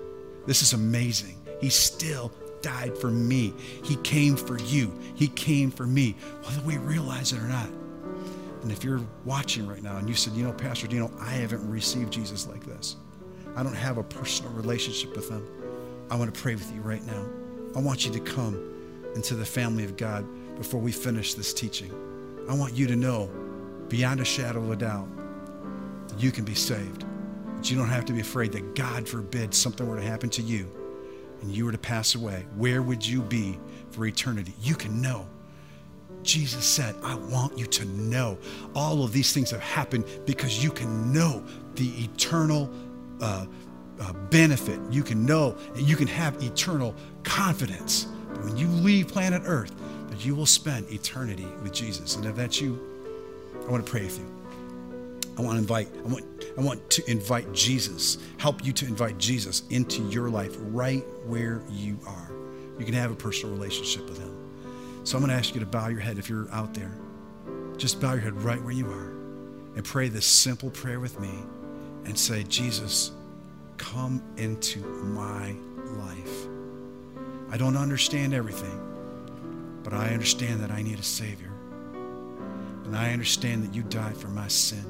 This 0.47 0.63
is 0.63 0.73
amazing. 0.73 1.37
He 1.61 1.69
still 1.69 2.33
died 2.63 2.97
for 2.97 3.11
me. 3.11 3.55
He 3.85 3.97
came 3.97 4.37
for 4.37 4.59
you. 4.59 4.99
He 5.15 5.29
came 5.29 5.71
for 5.71 5.87
me, 5.87 6.17
whether 6.43 6.63
we 6.63 6.79
realize 6.79 7.33
it 7.33 7.39
or 7.39 7.49
not. 7.49 7.69
And 8.63 8.71
if 8.71 8.85
you're 8.85 9.01
watching 9.25 9.67
right 9.67 9.83
now 9.83 9.97
and 9.97 10.09
you 10.09 10.15
said, 10.15 10.35
you 10.35 10.45
know, 10.45 10.53
Pastor 10.53 10.87
Dino, 10.87 11.11
I 11.19 11.31
haven't 11.31 11.69
received 11.71 12.13
Jesus 12.13 12.47
like 12.47 12.65
this, 12.65 12.97
I 13.57 13.63
don't 13.63 13.75
have 13.75 13.99
a 13.99 14.03
personal 14.03 14.53
relationship 14.53 15.17
with 15.17 15.31
him, 15.31 15.47
I 16.11 16.17
want 16.17 16.35
to 16.35 16.41
pray 16.41 16.55
with 16.55 16.73
you 16.75 16.81
right 16.81 17.05
now. 17.07 17.27
I 17.75 17.81
want 17.81 18.05
you 18.05 18.13
to 18.13 18.21
come 18.21 18.59
into 19.15 19.35
the 19.35 19.45
family 19.45 19.85
of 19.85 19.97
God 19.97 20.27
before 20.57 20.81
we 20.81 20.93
finish 20.93 21.35
this 21.35 21.55
teaching. 21.55 21.93
I 22.49 22.55
want 22.55 22.75
you 22.75 22.87
to 22.89 22.97
know, 22.97 23.31
beyond 23.89 24.21
a 24.21 24.25
shadow 24.25 24.61
of 24.61 24.71
a 24.71 24.77
doubt, 24.77 25.09
that 26.09 26.21
you 26.21 26.33
can 26.33 26.45
be 26.45 26.55
saved. 26.55 27.05
That 27.57 27.71
you 27.71 27.77
don't 27.77 27.89
have 27.89 28.05
to 28.07 28.13
be 28.13 28.21
afraid 28.21 28.53
that 28.53 28.75
God 28.75 29.09
forbid 29.09 29.55
something 29.55 29.87
were 29.87 29.97
to 29.97 30.03
happen 30.03 30.31
to 30.31 30.43
you 30.43 30.71
and 31.43 31.51
you 31.51 31.65
were 31.65 31.73
to 31.73 31.79
pass 31.79 32.15
away. 32.15 32.45
Where 32.57 32.83
would 32.83 33.07
you 33.07 33.23
be 33.23 33.59
for 33.91 34.05
eternity? 34.07 34.53
You 34.61 34.75
can 34.75 35.01
know. 35.01 35.27
Jesus 36.23 36.65
said, 36.65 36.95
I 37.03 37.15
want 37.15 37.57
you 37.59 37.67
to 37.67 37.85
know. 37.87 38.37
All 38.75 39.05
of 39.05 39.13
these 39.13 39.33
things 39.33 39.51
have 39.53 39.61
happened 39.61 40.05
because 40.27 40.63
you 40.63 40.71
can 40.71 41.13
know 41.13 41.45
the 41.75 41.89
eternal 42.05 42.71
uh, 43.21 43.47
uh, 44.01 44.13
benefit. 44.31 44.81
You 44.91 45.03
can 45.03 45.25
know 45.25 45.57
and 45.75 45.83
you 45.83 45.97
can 45.97 46.09
have 46.09 46.43
eternal 46.43 46.95
confidence 47.23 48.07
that 48.31 48.45
when 48.45 48.57
you 48.57 48.69
leave 48.69 49.09
planet 49.09 49.43
Earth, 49.45 49.73
that 50.11 50.25
you 50.25 50.35
will 50.35 50.47
spend 50.47 50.91
eternity 50.91 51.47
with 51.63 51.73
Jesus. 51.73 52.17
And 52.17 52.25
if 52.27 52.35
that's 52.35 52.61
you, 52.61 52.79
I 53.67 53.71
want 53.71 53.85
to 53.85 53.91
pray 53.91 54.03
with 54.03 54.19
you. 54.19 54.27
I 55.39 55.43
want 55.43 55.55
to 55.55 55.59
invite, 55.59 55.89
I 56.05 56.09
want, 56.09 56.25
I 56.59 56.61
want 56.61 56.91
to 56.91 57.11
invite 57.11 57.53
Jesus, 57.53 58.19
help 58.39 58.65
you 58.65 58.73
to 58.75 58.87
invite 58.87 59.17
Jesus 59.19 59.63
into 59.71 60.03
your 60.11 60.29
life 60.29 60.57
right 60.59 61.05
where 61.25 61.63
you 61.71 61.99
are. 62.07 62.31
You 62.79 62.85
can 62.85 62.95
have 62.95 63.11
a 63.11 63.15
personal 63.15 63.55
relationship 63.55 64.09
with 64.09 64.19
him. 64.19 64.37
So 65.05 65.17
I'm 65.17 65.23
going 65.23 65.31
to 65.31 65.37
ask 65.37 65.55
you 65.55 65.61
to 65.61 65.67
bow 65.67 65.89
your 65.89 66.01
head 66.01 66.19
if 66.19 66.29
you're 66.29 66.51
out 66.51 66.75
there. 66.75 66.93
Just 67.77 68.01
bow 68.01 68.13
your 68.13 68.23
head 68.23 68.43
right 68.43 68.63
where 68.63 68.73
you 68.73 68.87
are 68.91 69.13
and 69.77 69.85
pray 69.85 70.09
this 70.09 70.27
simple 70.27 70.71
prayer 70.71 71.01
with 71.01 71.19
me 71.21 71.31
and 72.05 72.19
say, 72.19 72.43
Jesus, 72.43 73.13
come 73.81 74.23
into 74.37 74.79
my 74.81 75.55
life. 75.97 76.47
I 77.51 77.57
don't 77.57 77.79
understand 77.79 78.35
everything, 78.35 78.79
but 79.83 79.95
I 79.95 80.11
understand 80.11 80.61
that 80.61 80.71
I 80.71 80.83
need 80.83 80.99
a 80.99 81.03
Savior. 81.03 81.51
And 82.85 82.95
I 82.95 83.13
understand 83.13 83.65
that 83.65 83.75
you 83.75 83.83
died 83.85 84.17
for 84.17 84.29
my 84.29 84.49
sin. 84.49 84.85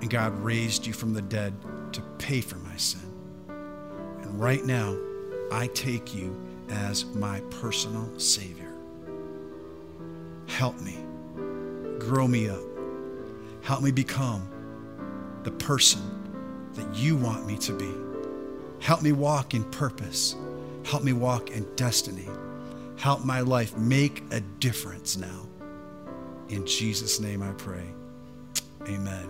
And 0.00 0.10
God 0.10 0.32
raised 0.40 0.86
you 0.86 0.92
from 0.92 1.14
the 1.14 1.22
dead 1.22 1.54
to 1.92 2.02
pay 2.18 2.40
for 2.40 2.56
my 2.56 2.76
sin. 2.76 3.12
And 3.48 4.40
right 4.40 4.64
now, 4.64 4.96
I 5.52 5.68
take 5.68 6.14
you 6.14 6.36
as 6.68 7.04
my 7.04 7.40
personal 7.42 8.18
Savior. 8.18 8.72
Help 10.48 10.80
me. 10.80 10.98
Grow 12.00 12.26
me 12.26 12.48
up. 12.48 12.60
Help 13.62 13.82
me 13.82 13.92
become 13.92 14.48
the 15.44 15.52
person 15.52 16.17
that 16.78 16.94
you 16.96 17.16
want 17.16 17.46
me 17.46 17.58
to 17.58 17.72
be. 17.72 17.92
Help 18.80 19.02
me 19.02 19.12
walk 19.12 19.54
in 19.54 19.64
purpose. 19.64 20.36
Help 20.84 21.02
me 21.02 21.12
walk 21.12 21.50
in 21.50 21.66
destiny. 21.74 22.26
Help 22.96 23.24
my 23.24 23.40
life 23.40 23.76
make 23.76 24.22
a 24.30 24.40
difference 24.40 25.16
now. 25.16 25.46
In 26.48 26.64
Jesus' 26.66 27.20
name 27.20 27.42
I 27.42 27.52
pray. 27.52 27.84
Amen. 28.86 29.28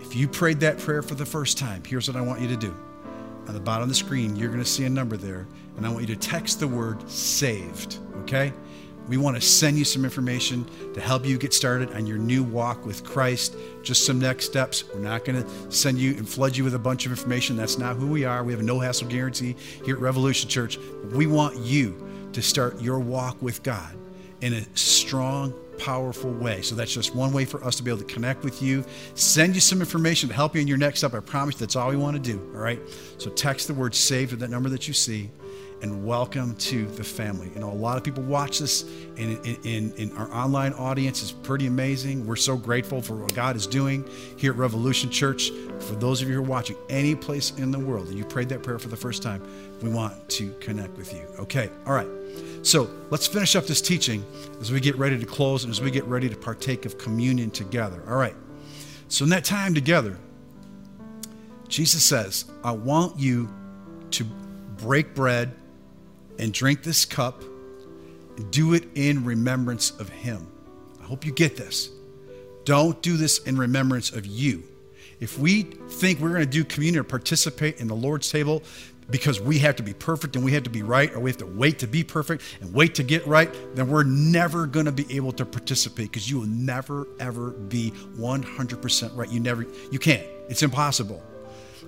If 0.00 0.16
you 0.16 0.26
prayed 0.26 0.58
that 0.60 0.78
prayer 0.78 1.02
for 1.02 1.14
the 1.14 1.24
first 1.24 1.56
time, 1.56 1.84
here's 1.86 2.08
what 2.08 2.16
I 2.16 2.20
want 2.20 2.40
you 2.40 2.48
to 2.48 2.56
do. 2.56 2.74
On 3.46 3.54
the 3.54 3.60
bottom 3.60 3.84
of 3.84 3.88
the 3.88 3.94
screen, 3.94 4.34
you're 4.34 4.48
going 4.48 4.62
to 4.62 4.68
see 4.68 4.84
a 4.84 4.90
number 4.90 5.16
there, 5.16 5.46
and 5.76 5.86
I 5.86 5.88
want 5.88 6.08
you 6.08 6.14
to 6.14 6.20
text 6.20 6.60
the 6.60 6.68
word 6.68 7.08
saved, 7.08 7.98
okay? 8.22 8.52
We 9.10 9.16
want 9.16 9.34
to 9.34 9.42
send 9.42 9.76
you 9.76 9.84
some 9.84 10.04
information 10.04 10.64
to 10.94 11.00
help 11.00 11.26
you 11.26 11.36
get 11.36 11.52
started 11.52 11.92
on 11.94 12.06
your 12.06 12.16
new 12.16 12.44
walk 12.44 12.86
with 12.86 13.02
Christ. 13.02 13.56
Just 13.82 14.06
some 14.06 14.20
next 14.20 14.44
steps. 14.44 14.84
We're 14.94 15.00
not 15.00 15.24
going 15.24 15.42
to 15.42 15.72
send 15.72 15.98
you 15.98 16.12
and 16.12 16.28
flood 16.28 16.56
you 16.56 16.62
with 16.62 16.76
a 16.76 16.78
bunch 16.78 17.06
of 17.06 17.10
information. 17.10 17.56
That's 17.56 17.76
not 17.76 17.96
who 17.96 18.06
we 18.06 18.24
are. 18.24 18.44
We 18.44 18.52
have 18.52 18.60
a 18.60 18.64
no 18.64 18.78
hassle 18.78 19.08
guarantee 19.08 19.56
here 19.84 19.96
at 19.96 20.00
Revolution 20.00 20.48
Church. 20.48 20.78
We 21.10 21.26
want 21.26 21.58
you 21.58 22.06
to 22.32 22.40
start 22.40 22.80
your 22.80 23.00
walk 23.00 23.42
with 23.42 23.64
God 23.64 23.92
in 24.42 24.52
a 24.52 24.62
strong, 24.76 25.54
powerful 25.76 26.32
way. 26.32 26.62
So 26.62 26.76
that's 26.76 26.94
just 26.94 27.12
one 27.12 27.32
way 27.32 27.44
for 27.44 27.64
us 27.64 27.74
to 27.78 27.82
be 27.82 27.90
able 27.90 28.02
to 28.02 28.14
connect 28.14 28.44
with 28.44 28.62
you, 28.62 28.84
send 29.16 29.56
you 29.56 29.60
some 29.60 29.80
information 29.80 30.28
to 30.28 30.36
help 30.36 30.54
you 30.54 30.60
in 30.60 30.68
your 30.68 30.78
next 30.78 31.00
step. 31.00 31.14
I 31.14 31.20
promise 31.20 31.56
that's 31.56 31.74
all 31.74 31.88
we 31.88 31.96
want 31.96 32.14
to 32.14 32.22
do. 32.22 32.38
All 32.54 32.60
right. 32.60 32.80
So 33.18 33.28
text 33.28 33.66
the 33.66 33.74
word 33.74 33.92
saved 33.92 34.30
to 34.30 34.36
that 34.36 34.50
number 34.50 34.68
that 34.68 34.86
you 34.86 34.94
see 34.94 35.30
and 35.82 36.04
welcome 36.04 36.54
to 36.56 36.86
the 36.86 37.04
family. 37.04 37.50
You 37.54 37.60
know, 37.60 37.70
a 37.70 37.72
lot 37.72 37.96
of 37.96 38.04
people 38.04 38.22
watch 38.22 38.58
this, 38.58 38.82
and 39.16 39.44
in, 39.46 39.56
in, 39.64 39.92
in, 39.94 40.16
our 40.16 40.30
online 40.32 40.72
audience 40.74 41.22
is 41.22 41.32
pretty 41.32 41.66
amazing. 41.66 42.26
We're 42.26 42.36
so 42.36 42.56
grateful 42.56 43.00
for 43.00 43.14
what 43.14 43.34
God 43.34 43.56
is 43.56 43.66
doing 43.66 44.08
here 44.36 44.52
at 44.52 44.58
Revolution 44.58 45.10
Church. 45.10 45.50
For 45.80 45.94
those 45.94 46.20
of 46.20 46.28
you 46.28 46.34
who 46.34 46.40
are 46.40 46.44
watching 46.44 46.76
any 46.88 47.14
place 47.14 47.52
in 47.52 47.70
the 47.70 47.78
world 47.78 48.08
and 48.08 48.18
you 48.18 48.24
prayed 48.24 48.48
that 48.50 48.62
prayer 48.62 48.78
for 48.78 48.88
the 48.88 48.96
first 48.96 49.22
time, 49.22 49.42
we 49.82 49.88
want 49.88 50.28
to 50.30 50.52
connect 50.60 50.96
with 50.98 51.14
you. 51.14 51.26
Okay, 51.38 51.70
all 51.86 51.94
right. 51.94 52.08
So 52.62 52.90
let's 53.10 53.26
finish 53.26 53.56
up 53.56 53.66
this 53.66 53.80
teaching 53.80 54.24
as 54.60 54.70
we 54.70 54.80
get 54.80 54.96
ready 54.96 55.18
to 55.18 55.26
close 55.26 55.64
and 55.64 55.70
as 55.70 55.80
we 55.80 55.90
get 55.90 56.04
ready 56.04 56.28
to 56.28 56.36
partake 56.36 56.84
of 56.84 56.98
communion 56.98 57.50
together. 57.50 58.02
All 58.06 58.16
right. 58.16 58.36
So 59.08 59.24
in 59.24 59.30
that 59.30 59.44
time 59.44 59.74
together, 59.74 60.18
Jesus 61.68 62.04
says, 62.04 62.44
I 62.62 62.72
want 62.72 63.18
you 63.18 63.48
to 64.10 64.24
break 64.76 65.14
bread 65.14 65.54
and 66.40 66.52
drink 66.52 66.82
this 66.82 67.04
cup 67.04 67.42
and 68.36 68.50
do 68.50 68.74
it 68.74 68.84
in 68.94 69.24
remembrance 69.24 69.90
of 70.00 70.08
him. 70.08 70.46
I 71.00 71.04
hope 71.04 71.24
you 71.24 71.32
get 71.32 71.56
this. 71.56 71.90
Don't 72.64 73.00
do 73.02 73.16
this 73.16 73.38
in 73.38 73.56
remembrance 73.56 74.10
of 74.10 74.26
you. 74.26 74.64
If 75.20 75.38
we 75.38 75.62
think 75.62 76.18
we're 76.18 76.30
going 76.30 76.40
to 76.40 76.46
do 76.46 76.64
communion 76.64 77.00
or 77.00 77.04
participate 77.04 77.78
in 77.78 77.88
the 77.88 77.94
Lord's 77.94 78.30
table 78.30 78.62
because 79.10 79.40
we 79.40 79.58
have 79.58 79.76
to 79.76 79.82
be 79.82 79.92
perfect 79.92 80.36
and 80.36 80.44
we 80.44 80.52
have 80.52 80.62
to 80.62 80.70
be 80.70 80.82
right, 80.82 81.12
or 81.14 81.20
we 81.20 81.30
have 81.30 81.36
to 81.38 81.46
wait 81.46 81.80
to 81.80 81.86
be 81.86 82.02
perfect 82.02 82.42
and 82.60 82.72
wait 82.72 82.94
to 82.94 83.02
get 83.02 83.26
right, 83.26 83.52
then 83.74 83.88
we're 83.88 84.04
never 84.04 84.66
going 84.66 84.86
to 84.86 84.92
be 84.92 85.14
able 85.14 85.32
to 85.32 85.44
participate 85.44 86.10
because 86.10 86.30
you 86.30 86.38
will 86.38 86.46
never, 86.46 87.06
ever 87.18 87.50
be 87.50 87.90
100% 88.16 89.16
right. 89.16 89.30
You 89.30 89.40
never, 89.40 89.66
you 89.90 89.98
can't. 89.98 90.26
It's 90.48 90.62
impossible. 90.62 91.22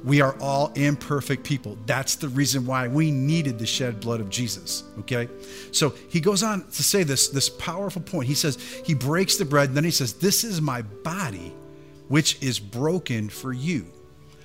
We 0.04 0.20
are 0.20 0.36
all 0.40 0.72
imperfect 0.74 1.44
people. 1.44 1.78
That's 1.86 2.16
the 2.16 2.28
reason 2.28 2.66
why 2.66 2.88
we 2.88 3.10
needed 3.10 3.58
the 3.58 3.66
shed 3.66 4.00
blood 4.00 4.20
of 4.20 4.30
Jesus. 4.30 4.84
Okay? 5.00 5.28
So 5.70 5.94
he 6.08 6.20
goes 6.20 6.42
on 6.42 6.68
to 6.70 6.82
say 6.82 7.02
this, 7.02 7.28
this 7.28 7.48
powerful 7.48 8.02
point. 8.02 8.26
He 8.26 8.34
says, 8.34 8.60
He 8.84 8.94
breaks 8.94 9.36
the 9.36 9.44
bread, 9.44 9.68
and 9.68 9.76
then 9.76 9.84
he 9.84 9.90
says, 9.90 10.14
This 10.14 10.44
is 10.44 10.60
my 10.60 10.82
body, 10.82 11.54
which 12.08 12.42
is 12.42 12.58
broken 12.58 13.28
for 13.28 13.52
you. 13.52 13.86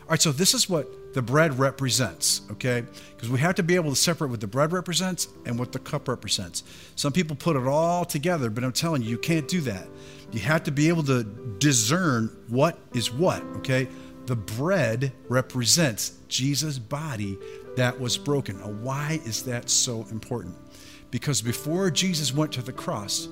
All 0.08 0.12
right, 0.12 0.22
so 0.22 0.32
this 0.32 0.54
is 0.54 0.70
what 0.70 1.14
the 1.14 1.22
bread 1.22 1.58
represents, 1.60 2.42
okay? 2.52 2.86
Because 3.16 3.30
we 3.30 3.40
have 3.40 3.56
to 3.56 3.64
be 3.64 3.76
able 3.76 3.90
to 3.90 3.96
separate 3.96 4.30
what 4.30 4.40
the 4.40 4.48
bread 4.48 4.72
represents 4.72 5.28
and 5.46 5.58
what 5.58 5.72
the 5.72 5.80
cup 5.80 6.08
represents. 6.08 6.64
Some 6.96 7.12
people 7.12 7.36
put 7.36 7.56
it 7.56 7.66
all 7.68 8.06
together, 8.06 8.50
but 8.50 8.64
I'm 8.64 8.72
telling 8.72 9.02
you, 9.02 9.10
you 9.10 9.18
can't 9.18 9.48
do 9.48 9.60
that. 9.62 9.88
You 10.32 10.40
have 10.42 10.64
to 10.66 10.72
be 10.72 10.90
able 10.90 11.04
to 11.04 11.24
discern 11.24 12.28
what 12.48 12.80
is 12.94 13.12
what, 13.12 13.42
okay? 13.58 13.88
The 14.28 14.36
bread 14.36 15.14
represents 15.30 16.20
Jesus' 16.28 16.78
body 16.78 17.38
that 17.78 17.98
was 17.98 18.18
broken. 18.18 18.60
Now, 18.60 18.72
why 18.72 19.22
is 19.24 19.44
that 19.44 19.70
so 19.70 20.06
important? 20.12 20.56
Because 21.12 21.42
before 21.42 21.90
Jesus 21.90 22.34
went 22.34 22.52
to 22.52 22.62
the 22.62 22.74
cross, 22.74 23.30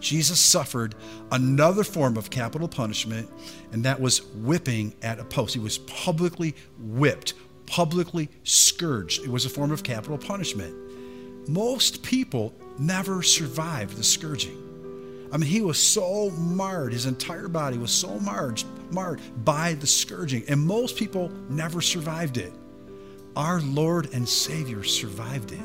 Jesus 0.00 0.40
suffered 0.40 0.94
another 1.32 1.84
form 1.84 2.16
of 2.16 2.30
capital 2.30 2.66
punishment, 2.66 3.28
and 3.72 3.84
that 3.84 4.00
was 4.00 4.22
whipping 4.36 4.94
at 5.02 5.18
a 5.18 5.24
post. 5.24 5.52
He 5.52 5.60
was 5.60 5.76
publicly 5.76 6.56
whipped, 6.78 7.34
publicly 7.66 8.30
scourged. 8.42 9.22
It 9.22 9.28
was 9.28 9.44
a 9.44 9.50
form 9.50 9.70
of 9.70 9.82
capital 9.82 10.16
punishment. 10.16 10.74
Most 11.46 12.02
people 12.02 12.54
never 12.78 13.22
survived 13.22 13.98
the 13.98 14.04
scourging. 14.04 14.56
I 15.30 15.36
mean, 15.36 15.50
he 15.50 15.60
was 15.60 15.78
so 15.78 16.30
marred, 16.30 16.94
his 16.94 17.04
entire 17.04 17.48
body 17.48 17.76
was 17.76 17.92
so 17.92 18.18
marred, 18.20 18.64
marred 18.92 19.20
by 19.44 19.74
the 19.74 19.86
scourging, 19.86 20.44
and 20.48 20.60
most 20.60 20.96
people 20.96 21.30
never 21.48 21.80
survived 21.80 22.36
it. 22.36 22.52
Our 23.36 23.60
Lord 23.60 24.12
and 24.12 24.28
Savior 24.28 24.82
survived 24.82 25.52
it, 25.52 25.60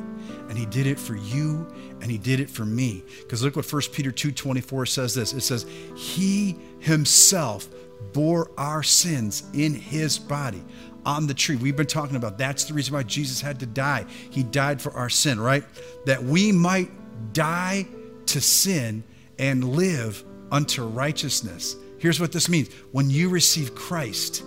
and 0.49 0.57
he 0.57 0.65
did 0.67 0.87
it 0.87 0.99
for 0.99 1.15
you 1.15 1.67
and 2.01 2.11
he 2.11 2.17
did 2.17 2.39
it 2.39 2.49
for 2.49 2.65
me. 2.65 3.03
Because 3.21 3.41
look 3.41 3.55
what 3.55 3.65
1 3.65 3.91
Peter 3.91 4.11
2:24 4.11 4.85
says 4.85 5.13
this. 5.13 5.33
It 5.33 5.41
says, 5.41 5.65
"He 5.95 6.55
himself 6.79 7.67
bore 8.13 8.51
our 8.57 8.83
sins 8.83 9.43
in 9.53 9.73
his 9.73 10.19
body 10.19 10.63
on 11.05 11.27
the 11.27 11.33
tree. 11.33 11.55
We've 11.55 11.75
been 11.75 11.85
talking 11.85 12.15
about 12.15 12.37
that's 12.37 12.65
the 12.65 12.73
reason 12.73 12.93
why 12.93 13.03
Jesus 13.03 13.41
had 13.41 13.59
to 13.59 13.65
die. 13.65 14.05
He 14.29 14.43
died 14.43 14.81
for 14.81 14.91
our 14.93 15.09
sin, 15.09 15.39
right? 15.39 15.63
That 16.05 16.23
we 16.23 16.51
might 16.51 16.91
die 17.33 17.87
to 18.27 18.41
sin 18.41 19.03
and 19.37 19.75
live 19.75 20.23
unto 20.51 20.83
righteousness. 20.83 21.75
Here's 22.05 22.19
what 22.19 22.31
this 22.31 22.47
means 22.49 22.71
when 22.91 23.09
you 23.09 23.29
receive 23.29 23.73
Christ, 23.73 24.43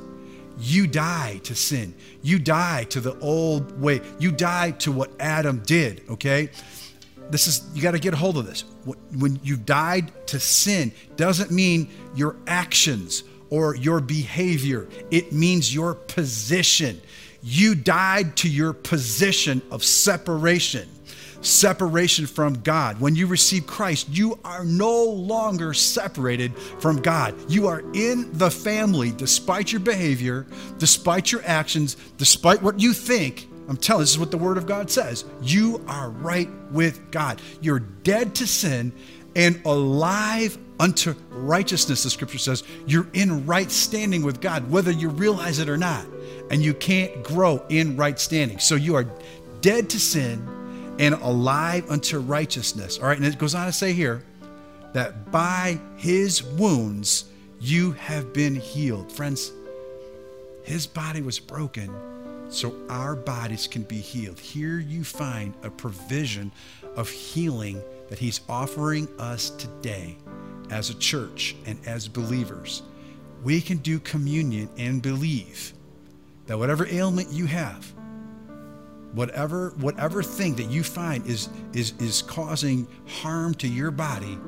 you 0.60 0.86
die 0.86 1.40
to 1.42 1.56
sin. 1.56 1.92
You 2.22 2.38
die 2.38 2.84
to 2.90 3.00
the 3.00 3.18
old 3.18 3.82
way. 3.82 4.00
You 4.20 4.30
die 4.30 4.70
to 4.82 4.92
what 4.92 5.10
Adam 5.18 5.64
did, 5.66 6.02
okay? 6.08 6.50
This 7.30 7.48
is, 7.48 7.68
you 7.74 7.82
got 7.82 7.90
to 7.90 7.98
get 7.98 8.14
a 8.14 8.16
hold 8.16 8.38
of 8.38 8.46
this. 8.46 8.60
When 9.12 9.40
you 9.42 9.56
died 9.56 10.12
to 10.28 10.38
sin, 10.38 10.92
doesn't 11.16 11.50
mean 11.50 11.90
your 12.14 12.36
actions 12.46 13.24
or 13.50 13.74
your 13.74 13.98
behavior, 13.98 14.88
it 15.10 15.32
means 15.32 15.74
your 15.74 15.94
position. 15.94 17.00
You 17.42 17.74
died 17.74 18.36
to 18.36 18.48
your 18.48 18.72
position 18.72 19.62
of 19.72 19.82
separation 19.82 20.88
separation 21.40 22.26
from 22.26 22.54
God. 22.60 23.00
When 23.00 23.14
you 23.14 23.26
receive 23.26 23.66
Christ, 23.66 24.08
you 24.10 24.38
are 24.44 24.64
no 24.64 25.04
longer 25.04 25.74
separated 25.74 26.56
from 26.56 27.00
God. 27.00 27.34
You 27.50 27.68
are 27.68 27.82
in 27.94 28.36
the 28.36 28.50
family 28.50 29.12
despite 29.12 29.72
your 29.72 29.80
behavior, 29.80 30.46
despite 30.78 31.32
your 31.32 31.42
actions, 31.44 31.96
despite 32.16 32.62
what 32.62 32.80
you 32.80 32.92
think. 32.92 33.48
I'm 33.68 33.76
telling 33.76 34.02
this 34.02 34.10
is 34.10 34.18
what 34.18 34.30
the 34.30 34.38
Word 34.38 34.56
of 34.56 34.66
God 34.66 34.90
says. 34.90 35.24
You 35.42 35.84
are 35.88 36.10
right 36.10 36.48
with 36.70 37.10
God. 37.10 37.42
You're 37.60 37.80
dead 37.80 38.34
to 38.36 38.46
sin 38.46 38.92
and 39.36 39.60
alive 39.66 40.56
unto 40.80 41.14
righteousness, 41.30 42.02
the 42.02 42.10
scripture 42.10 42.38
says. 42.38 42.64
You're 42.86 43.08
in 43.12 43.44
right 43.46 43.70
standing 43.70 44.22
with 44.22 44.40
God, 44.40 44.70
whether 44.70 44.90
you 44.90 45.10
realize 45.10 45.58
it 45.58 45.68
or 45.68 45.76
not. 45.76 46.06
And 46.50 46.62
you 46.62 46.72
can't 46.72 47.22
grow 47.22 47.62
in 47.68 47.96
right 47.96 48.18
standing. 48.18 48.58
So 48.58 48.74
you 48.74 48.94
are 48.94 49.06
dead 49.60 49.90
to 49.90 50.00
sin 50.00 50.48
and 50.98 51.14
alive 51.14 51.90
unto 51.90 52.18
righteousness. 52.18 52.98
All 52.98 53.06
right, 53.06 53.16
and 53.16 53.26
it 53.26 53.38
goes 53.38 53.54
on 53.54 53.66
to 53.66 53.72
say 53.72 53.92
here 53.92 54.22
that 54.92 55.30
by 55.30 55.78
his 55.96 56.42
wounds 56.42 57.26
you 57.60 57.92
have 57.92 58.32
been 58.32 58.54
healed. 58.54 59.10
Friends, 59.12 59.52
his 60.62 60.86
body 60.86 61.22
was 61.22 61.38
broken 61.38 61.92
so 62.50 62.74
our 62.88 63.14
bodies 63.14 63.66
can 63.66 63.82
be 63.82 64.00
healed. 64.00 64.38
Here 64.38 64.78
you 64.78 65.04
find 65.04 65.54
a 65.62 65.70
provision 65.70 66.50
of 66.96 67.08
healing 67.08 67.82
that 68.08 68.18
he's 68.18 68.40
offering 68.48 69.08
us 69.18 69.50
today 69.50 70.16
as 70.70 70.90
a 70.90 70.94
church 70.94 71.56
and 71.66 71.78
as 71.86 72.08
believers. 72.08 72.82
We 73.44 73.60
can 73.60 73.78
do 73.78 74.00
communion 74.00 74.68
and 74.78 75.02
believe 75.02 75.72
that 76.46 76.58
whatever 76.58 76.86
ailment 76.86 77.30
you 77.30 77.46
have, 77.46 77.92
whatever 79.12 79.70
whatever 79.78 80.22
thing 80.22 80.54
that 80.56 80.70
you 80.70 80.82
find 80.82 81.26
is 81.26 81.48
is 81.72 81.92
is 81.98 82.22
causing 82.22 82.86
harm 83.06 83.54
to 83.54 83.68
your 83.68 83.90
body, 83.90 84.38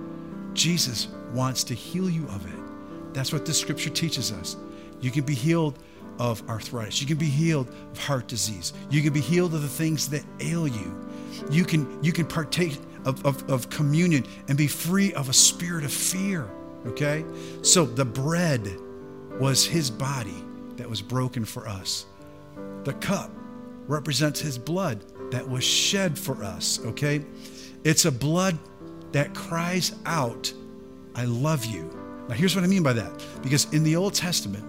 Jesus 0.52 1.08
wants 1.32 1.64
to 1.64 1.74
heal 1.74 2.08
you 2.08 2.24
of 2.28 2.46
it. 2.46 3.14
That's 3.14 3.32
what 3.32 3.46
the 3.46 3.54
scripture 3.54 3.90
teaches 3.90 4.32
us. 4.32 4.56
You 5.00 5.10
can 5.10 5.24
be 5.24 5.34
healed 5.34 5.78
of 6.18 6.46
arthritis. 6.48 7.00
You 7.00 7.06
can 7.06 7.16
be 7.16 7.26
healed 7.26 7.68
of 7.68 7.98
heart 7.98 8.28
disease. 8.28 8.72
You 8.90 9.02
can 9.02 9.12
be 9.12 9.20
healed 9.20 9.54
of 9.54 9.62
the 9.62 9.68
things 9.68 10.08
that 10.10 10.22
ail 10.40 10.68
you. 10.68 11.08
You 11.50 11.64
can 11.64 12.02
you 12.02 12.12
can 12.12 12.26
partake 12.26 12.78
of, 13.04 13.24
of, 13.24 13.48
of 13.50 13.70
communion 13.70 14.26
and 14.48 14.58
be 14.58 14.66
free 14.66 15.14
of 15.14 15.28
a 15.28 15.32
spirit 15.32 15.84
of 15.84 15.92
fear. 15.92 16.48
Okay? 16.86 17.24
So 17.62 17.84
the 17.84 18.04
bread 18.04 18.68
was 19.38 19.64
his 19.64 19.90
body 19.90 20.44
that 20.76 20.88
was 20.88 21.00
broken 21.00 21.44
for 21.44 21.66
us. 21.66 22.06
The 22.84 22.92
cup 22.94 23.30
represents 23.90 24.40
his 24.40 24.56
blood 24.56 25.04
that 25.32 25.48
was 25.48 25.64
shed 25.64 26.18
for 26.18 26.42
us. 26.42 26.80
Okay? 26.86 27.24
It's 27.84 28.04
a 28.04 28.12
blood 28.12 28.58
that 29.12 29.34
cries 29.34 29.94
out, 30.06 30.52
I 31.14 31.24
love 31.24 31.64
you. 31.64 31.90
Now, 32.28 32.34
here's 32.34 32.54
what 32.54 32.62
I 32.64 32.68
mean 32.68 32.82
by 32.82 32.92
that. 32.92 33.12
Because 33.42 33.72
in 33.72 33.82
the 33.82 33.96
Old 33.96 34.14
Testament, 34.14 34.64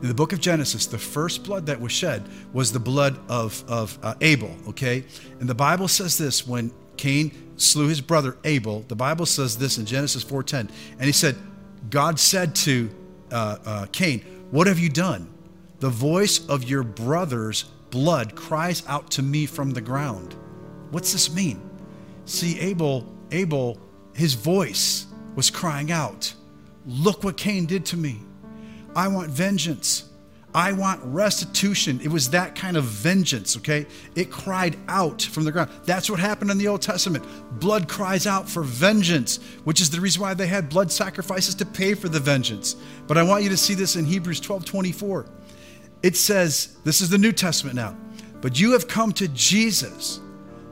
in 0.00 0.08
the 0.08 0.14
book 0.14 0.32
of 0.32 0.40
Genesis, 0.40 0.86
the 0.86 0.98
first 0.98 1.44
blood 1.44 1.66
that 1.66 1.78
was 1.78 1.92
shed 1.92 2.26
was 2.54 2.72
the 2.72 2.80
blood 2.80 3.20
of, 3.28 3.62
of 3.68 3.98
uh, 4.02 4.14
Abel, 4.22 4.56
okay? 4.68 5.04
And 5.40 5.48
the 5.48 5.54
Bible 5.54 5.88
says 5.88 6.16
this 6.16 6.46
when 6.46 6.72
Cain 6.96 7.52
slew 7.56 7.88
his 7.88 8.00
brother 8.00 8.38
Abel, 8.44 8.84
the 8.88 8.96
Bible 8.96 9.26
says 9.26 9.58
this 9.58 9.76
in 9.76 9.84
Genesis 9.84 10.24
4.10. 10.24 10.70
And 10.92 11.02
he 11.02 11.12
said, 11.12 11.36
God 11.90 12.18
said 12.18 12.54
to 12.56 12.90
uh, 13.30 13.58
uh, 13.64 13.86
Cain, 13.92 14.20
what 14.50 14.66
have 14.66 14.78
you 14.78 14.88
done? 14.88 15.30
The 15.80 15.90
voice 15.90 16.46
of 16.48 16.64
your 16.64 16.82
brother's 16.82 17.66
blood 17.90 18.34
cries 18.34 18.86
out 18.86 19.10
to 19.12 19.22
me 19.22 19.46
from 19.46 19.72
the 19.72 19.80
ground. 19.80 20.34
What's 20.90 21.12
this 21.12 21.32
mean? 21.32 21.60
See, 22.24 22.58
Abel, 22.60 23.06
Abel, 23.30 23.78
his 24.14 24.34
voice 24.34 25.06
was 25.34 25.50
crying 25.50 25.90
out, 25.90 26.34
Look 26.86 27.24
what 27.24 27.36
Cain 27.36 27.66
did 27.66 27.84
to 27.86 27.96
me. 27.96 28.20
I 28.96 29.08
want 29.08 29.30
vengeance. 29.30 30.10
I 30.52 30.72
want 30.72 31.00
restitution. 31.04 32.00
It 32.02 32.08
was 32.08 32.30
that 32.30 32.56
kind 32.56 32.76
of 32.76 32.84
vengeance, 32.84 33.56
okay? 33.58 33.86
It 34.16 34.30
cried 34.32 34.76
out 34.88 35.22
from 35.22 35.44
the 35.44 35.52
ground. 35.52 35.70
That's 35.84 36.10
what 36.10 36.18
happened 36.18 36.50
in 36.50 36.58
the 36.58 36.66
Old 36.66 36.82
Testament. 36.82 37.24
Blood 37.60 37.88
cries 37.88 38.26
out 38.26 38.48
for 38.48 38.62
vengeance, 38.64 39.36
which 39.62 39.80
is 39.80 39.90
the 39.90 40.00
reason 40.00 40.22
why 40.22 40.34
they 40.34 40.48
had 40.48 40.68
blood 40.68 40.90
sacrifices 40.90 41.54
to 41.56 41.66
pay 41.66 41.94
for 41.94 42.08
the 42.08 42.18
vengeance. 42.18 42.74
But 43.06 43.16
I 43.16 43.22
want 43.22 43.44
you 43.44 43.50
to 43.50 43.56
see 43.56 43.74
this 43.74 43.94
in 43.94 44.04
Hebrews 44.04 44.40
12 44.40 44.64
24. 44.64 45.26
It 46.02 46.16
says, 46.16 46.76
this 46.84 47.00
is 47.00 47.10
the 47.10 47.18
New 47.18 47.32
Testament 47.32 47.76
now, 47.76 47.96
but 48.40 48.58
you 48.58 48.72
have 48.72 48.88
come 48.88 49.12
to 49.12 49.28
Jesus, 49.28 50.20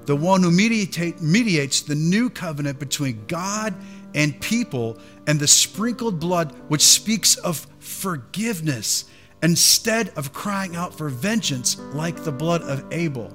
the 0.07 0.17
one 0.17 0.43
who 0.43 0.51
mediate, 0.51 1.21
mediates 1.21 1.83
the 1.83 1.95
new 1.95 2.31
covenant 2.31 2.79
between 2.79 3.27
God 3.27 3.75
and 4.15 4.41
people, 4.41 4.99
and 5.27 5.39
the 5.39 5.47
sprinkled 5.47 6.19
blood 6.19 6.53
which 6.69 6.81
speaks 6.81 7.37
of 7.37 7.67
forgiveness 7.79 9.05
instead 9.43 10.09
of 10.17 10.33
crying 10.33 10.77
out 10.77 10.97
for 10.97 11.11
vengeance 11.11 11.79
like 11.93 12.25
the 12.25 12.33
blood 12.33 12.63
of 12.63 12.85
Abel. 12.91 13.31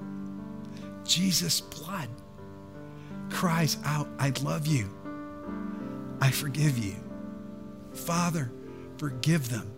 Jesus' 1.05 1.61
blood 1.61 2.09
cries 3.29 3.77
out, 3.85 4.07
I 4.17 4.33
love 4.41 4.65
you. 4.65 4.89
I 6.21 6.31
forgive 6.31 6.77
you. 6.77 6.95
Father, 7.93 8.51
forgive 8.97 9.49
them. 9.49 9.71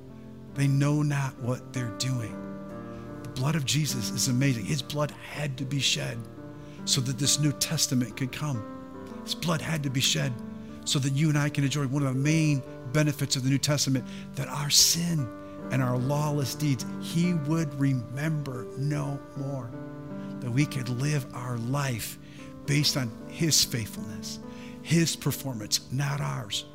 They 0.56 0.68
know 0.68 1.02
not 1.02 1.38
what 1.40 1.74
they're 1.74 1.94
doing. 1.98 2.36
The 3.24 3.30
blood 3.30 3.56
of 3.56 3.66
Jesus 3.66 4.10
is 4.12 4.30
amazing. 4.30 4.66
His 4.66 4.82
blood 4.82 5.12
had 5.12 5.58
to 5.58 5.66
be 5.66 5.80
shed 5.80 6.18
so 6.86 7.02
that 7.02 7.18
this 7.18 7.40
New 7.40 7.52
Testament 7.54 8.16
could 8.16 8.32
come. 8.32 8.64
His 9.24 9.36
blood 9.36 9.62
had 9.62 9.84
to 9.84 9.90
be 9.90 10.02
shed 10.02 10.34
so 10.86 11.00
that 11.00 11.14
you 11.14 11.30
and 11.30 11.38
I 11.38 11.50
can 11.50 11.64
enjoy 11.64 11.88
one 11.88 12.04
of 12.06 12.14
the 12.14 12.20
main 12.20 12.64
benefits 12.94 13.36
of 13.36 13.44
the 13.44 13.50
New 13.50 13.58
Testament 13.58 14.06
that 14.36 14.48
our 14.48 14.70
sin 14.70 15.28
and 15.72 15.82
our 15.82 15.98
lawless 15.98 16.56
deeds, 16.56 16.86
He 17.02 17.34
would 17.34 17.74
remember 17.80 18.68
no 18.78 19.20
more. 19.36 19.70
That 20.40 20.52
we 20.52 20.66
could 20.66 20.90
live 20.90 21.26
our 21.34 21.58
life 21.58 22.18
based 22.66 22.98
on 22.98 23.12
His 23.28 23.64
faithfulness, 23.64 24.40
His 24.84 25.16
performance, 25.16 25.92
not 25.92 26.22
ours. 26.22 26.66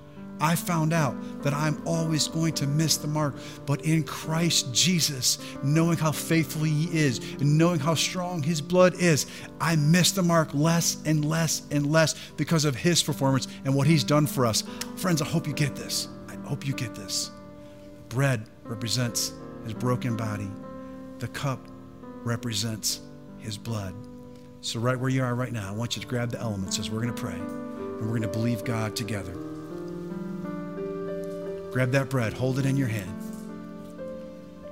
I 0.40 0.54
found 0.54 0.92
out 0.92 1.14
that 1.42 1.52
I'm 1.52 1.80
always 1.86 2.28
going 2.28 2.54
to 2.54 2.66
miss 2.66 2.96
the 2.96 3.06
mark. 3.06 3.34
But 3.66 3.82
in 3.82 4.02
Christ 4.04 4.72
Jesus, 4.72 5.38
knowing 5.62 5.98
how 5.98 6.12
faithful 6.12 6.62
He 6.62 6.86
is 6.96 7.18
and 7.40 7.58
knowing 7.58 7.78
how 7.78 7.94
strong 7.94 8.42
His 8.42 8.60
blood 8.60 8.94
is, 8.94 9.26
I 9.60 9.76
miss 9.76 10.12
the 10.12 10.22
mark 10.22 10.54
less 10.54 10.98
and 11.04 11.24
less 11.24 11.62
and 11.70 11.90
less 11.90 12.14
because 12.36 12.64
of 12.64 12.74
His 12.74 13.02
performance 13.02 13.48
and 13.64 13.74
what 13.74 13.86
He's 13.86 14.04
done 14.04 14.26
for 14.26 14.46
us. 14.46 14.64
Friends, 14.96 15.20
I 15.20 15.26
hope 15.26 15.46
you 15.46 15.52
get 15.52 15.76
this. 15.76 16.08
I 16.28 16.34
hope 16.48 16.66
you 16.66 16.72
get 16.72 16.94
this. 16.94 17.30
Bread 18.08 18.46
represents 18.64 19.32
His 19.64 19.74
broken 19.74 20.16
body, 20.16 20.50
the 21.18 21.28
cup 21.28 21.60
represents 22.24 23.00
His 23.38 23.56
blood. 23.58 23.94
So, 24.62 24.78
right 24.78 24.98
where 24.98 25.08
you 25.08 25.22
are 25.22 25.34
right 25.34 25.52
now, 25.52 25.68
I 25.68 25.72
want 25.72 25.96
you 25.96 26.02
to 26.02 26.08
grab 26.08 26.30
the 26.30 26.38
elements 26.38 26.78
as 26.78 26.90
we're 26.90 27.00
going 27.00 27.14
to 27.14 27.20
pray 27.20 27.32
and 27.32 28.00
we're 28.00 28.18
going 28.18 28.22
to 28.22 28.28
believe 28.28 28.62
God 28.62 28.94
together. 28.94 29.34
Grab 31.70 31.92
that 31.92 32.08
bread, 32.08 32.32
hold 32.32 32.58
it 32.58 32.66
in 32.66 32.76
your 32.76 32.88
hand. 32.88 33.16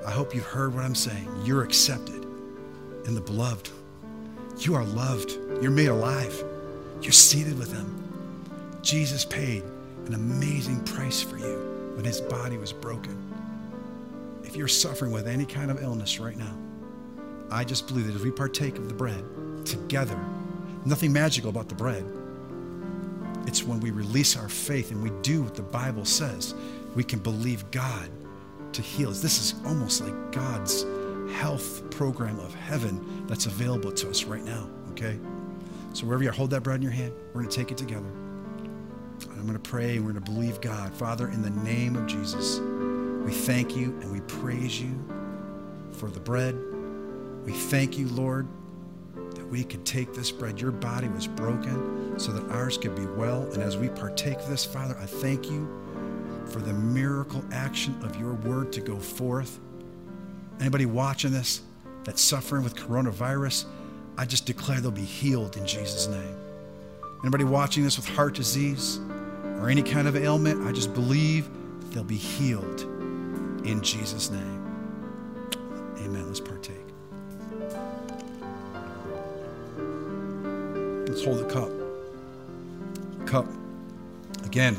I 0.04 0.10
hope 0.10 0.34
you've 0.34 0.44
heard 0.44 0.74
what 0.74 0.84
I'm 0.84 0.94
saying. 0.94 1.28
You're 1.44 1.62
accepted 1.62 2.24
in 3.04 3.14
the 3.14 3.20
beloved. 3.20 3.70
You 4.58 4.74
are 4.74 4.84
loved. 4.84 5.38
You're 5.62 5.70
made 5.70 5.88
alive. 5.88 6.42
You're 7.00 7.12
seated 7.12 7.56
with 7.56 7.72
Him. 7.72 7.94
Jesus 8.82 9.24
paid 9.24 9.62
an 10.06 10.14
amazing 10.14 10.82
price 10.84 11.22
for 11.22 11.38
you 11.38 11.92
when 11.94 12.04
His 12.04 12.20
body 12.20 12.56
was 12.56 12.72
broken. 12.72 13.16
If 14.42 14.56
you're 14.56 14.66
suffering 14.66 15.12
with 15.12 15.28
any 15.28 15.44
kind 15.44 15.70
of 15.70 15.80
illness 15.82 16.18
right 16.18 16.36
now, 16.36 16.56
I 17.50 17.62
just 17.62 17.86
believe 17.86 18.06
that 18.06 18.16
as 18.16 18.22
we 18.22 18.30
partake 18.32 18.76
of 18.76 18.88
the 18.88 18.94
bread 18.94 19.22
together, 19.64 20.18
nothing 20.84 21.12
magical 21.12 21.50
about 21.50 21.68
the 21.68 21.74
bread. 21.74 22.04
It's 23.46 23.62
when 23.62 23.78
we 23.80 23.90
release 23.90 24.36
our 24.36 24.48
faith 24.48 24.90
and 24.90 25.02
we 25.02 25.10
do 25.22 25.42
what 25.42 25.54
the 25.54 25.62
Bible 25.62 26.04
says 26.04 26.54
we 26.94 27.04
can 27.04 27.18
believe 27.18 27.70
God 27.70 28.10
to 28.72 28.82
heal 28.82 29.10
us. 29.10 29.20
This 29.20 29.40
is 29.40 29.54
almost 29.66 30.00
like 30.02 30.32
God's 30.32 30.84
health 31.32 31.88
program 31.90 32.38
of 32.40 32.54
heaven 32.54 33.26
that's 33.26 33.46
available 33.46 33.92
to 33.92 34.10
us 34.10 34.24
right 34.24 34.42
now, 34.42 34.68
okay? 34.90 35.18
So 35.92 36.06
wherever 36.06 36.22
you 36.22 36.30
are, 36.30 36.32
hold 36.32 36.50
that 36.50 36.62
bread 36.62 36.76
in 36.76 36.82
your 36.82 36.92
hand. 36.92 37.12
We're 37.28 37.42
going 37.42 37.48
to 37.48 37.56
take 37.56 37.70
it 37.70 37.76
together. 37.76 38.08
I'm 39.30 39.46
going 39.46 39.52
to 39.54 39.58
pray 39.58 39.96
and 39.96 40.04
we're 40.04 40.12
going 40.12 40.24
to 40.24 40.30
believe 40.30 40.60
God. 40.60 40.92
Father, 40.94 41.28
in 41.28 41.42
the 41.42 41.50
name 41.50 41.96
of 41.96 42.06
Jesus, 42.06 42.60
we 43.24 43.32
thank 43.32 43.76
you 43.76 43.86
and 44.00 44.12
we 44.12 44.20
praise 44.22 44.80
you 44.80 44.92
for 45.92 46.10
the 46.10 46.20
bread. 46.20 46.56
We 47.44 47.52
thank 47.52 47.98
you, 47.98 48.08
Lord, 48.08 48.46
that 49.34 49.46
we 49.48 49.64
could 49.64 49.84
take 49.84 50.12
this 50.14 50.30
bread. 50.30 50.60
Your 50.60 50.70
body 50.70 51.08
was 51.08 51.26
broken 51.26 52.18
so 52.18 52.32
that 52.32 52.50
ours 52.50 52.78
could 52.78 52.94
be 52.94 53.06
well. 53.06 53.42
And 53.52 53.62
as 53.62 53.76
we 53.76 53.88
partake 53.88 54.38
of 54.38 54.48
this, 54.48 54.64
Father, 54.64 54.96
I 55.00 55.06
thank 55.06 55.50
you 55.50 55.68
for 56.50 56.60
the 56.60 56.72
miracle 56.72 57.44
action 57.52 57.98
of 58.02 58.16
your 58.16 58.32
word 58.34 58.72
to 58.72 58.80
go 58.80 58.98
forth. 58.98 59.58
Anybody 60.60 60.86
watching 60.86 61.30
this 61.30 61.62
that's 62.04 62.22
suffering 62.22 62.64
with 62.64 62.74
coronavirus, 62.74 63.66
I 64.16 64.24
just 64.24 64.46
declare 64.46 64.80
they'll 64.80 64.90
be 64.90 65.02
healed 65.02 65.56
in 65.56 65.66
Jesus' 65.66 66.08
name. 66.08 66.36
Anybody 67.22 67.44
watching 67.44 67.84
this 67.84 67.96
with 67.96 68.08
heart 68.08 68.34
disease 68.34 68.98
or 69.60 69.68
any 69.68 69.82
kind 69.82 70.08
of 70.08 70.16
ailment, 70.16 70.66
I 70.66 70.72
just 70.72 70.94
believe 70.94 71.48
they'll 71.90 72.04
be 72.04 72.16
healed 72.16 72.82
in 73.64 73.80
Jesus' 73.82 74.30
name. 74.30 74.64
Amen. 75.98 76.26
Let's 76.26 76.40
partake. 76.40 76.76
Let's 81.08 81.24
hold 81.24 81.38
the 81.38 81.48
cup. 81.52 81.70
Cup. 83.26 83.46
Again, 84.44 84.76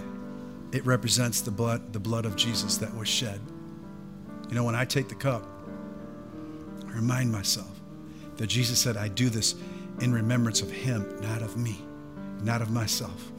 it 0.71 0.85
represents 0.85 1.41
the 1.41 1.51
blood, 1.51 1.93
the 1.93 1.99
blood 1.99 2.25
of 2.25 2.35
Jesus 2.35 2.77
that 2.77 2.95
was 2.95 3.07
shed. 3.07 3.39
You 4.49 4.55
know, 4.55 4.63
when 4.63 4.75
I 4.75 4.85
take 4.85 5.09
the 5.09 5.15
cup, 5.15 5.45
I 6.87 6.91
remind 6.93 7.31
myself 7.31 7.79
that 8.37 8.47
Jesus 8.47 8.79
said, 8.79 8.97
I 8.97 9.07
do 9.07 9.29
this 9.29 9.55
in 10.01 10.13
remembrance 10.13 10.61
of 10.61 10.71
him, 10.71 11.19
not 11.21 11.41
of 11.41 11.57
me, 11.57 11.77
not 12.41 12.61
of 12.61 12.71
myself. 12.71 13.31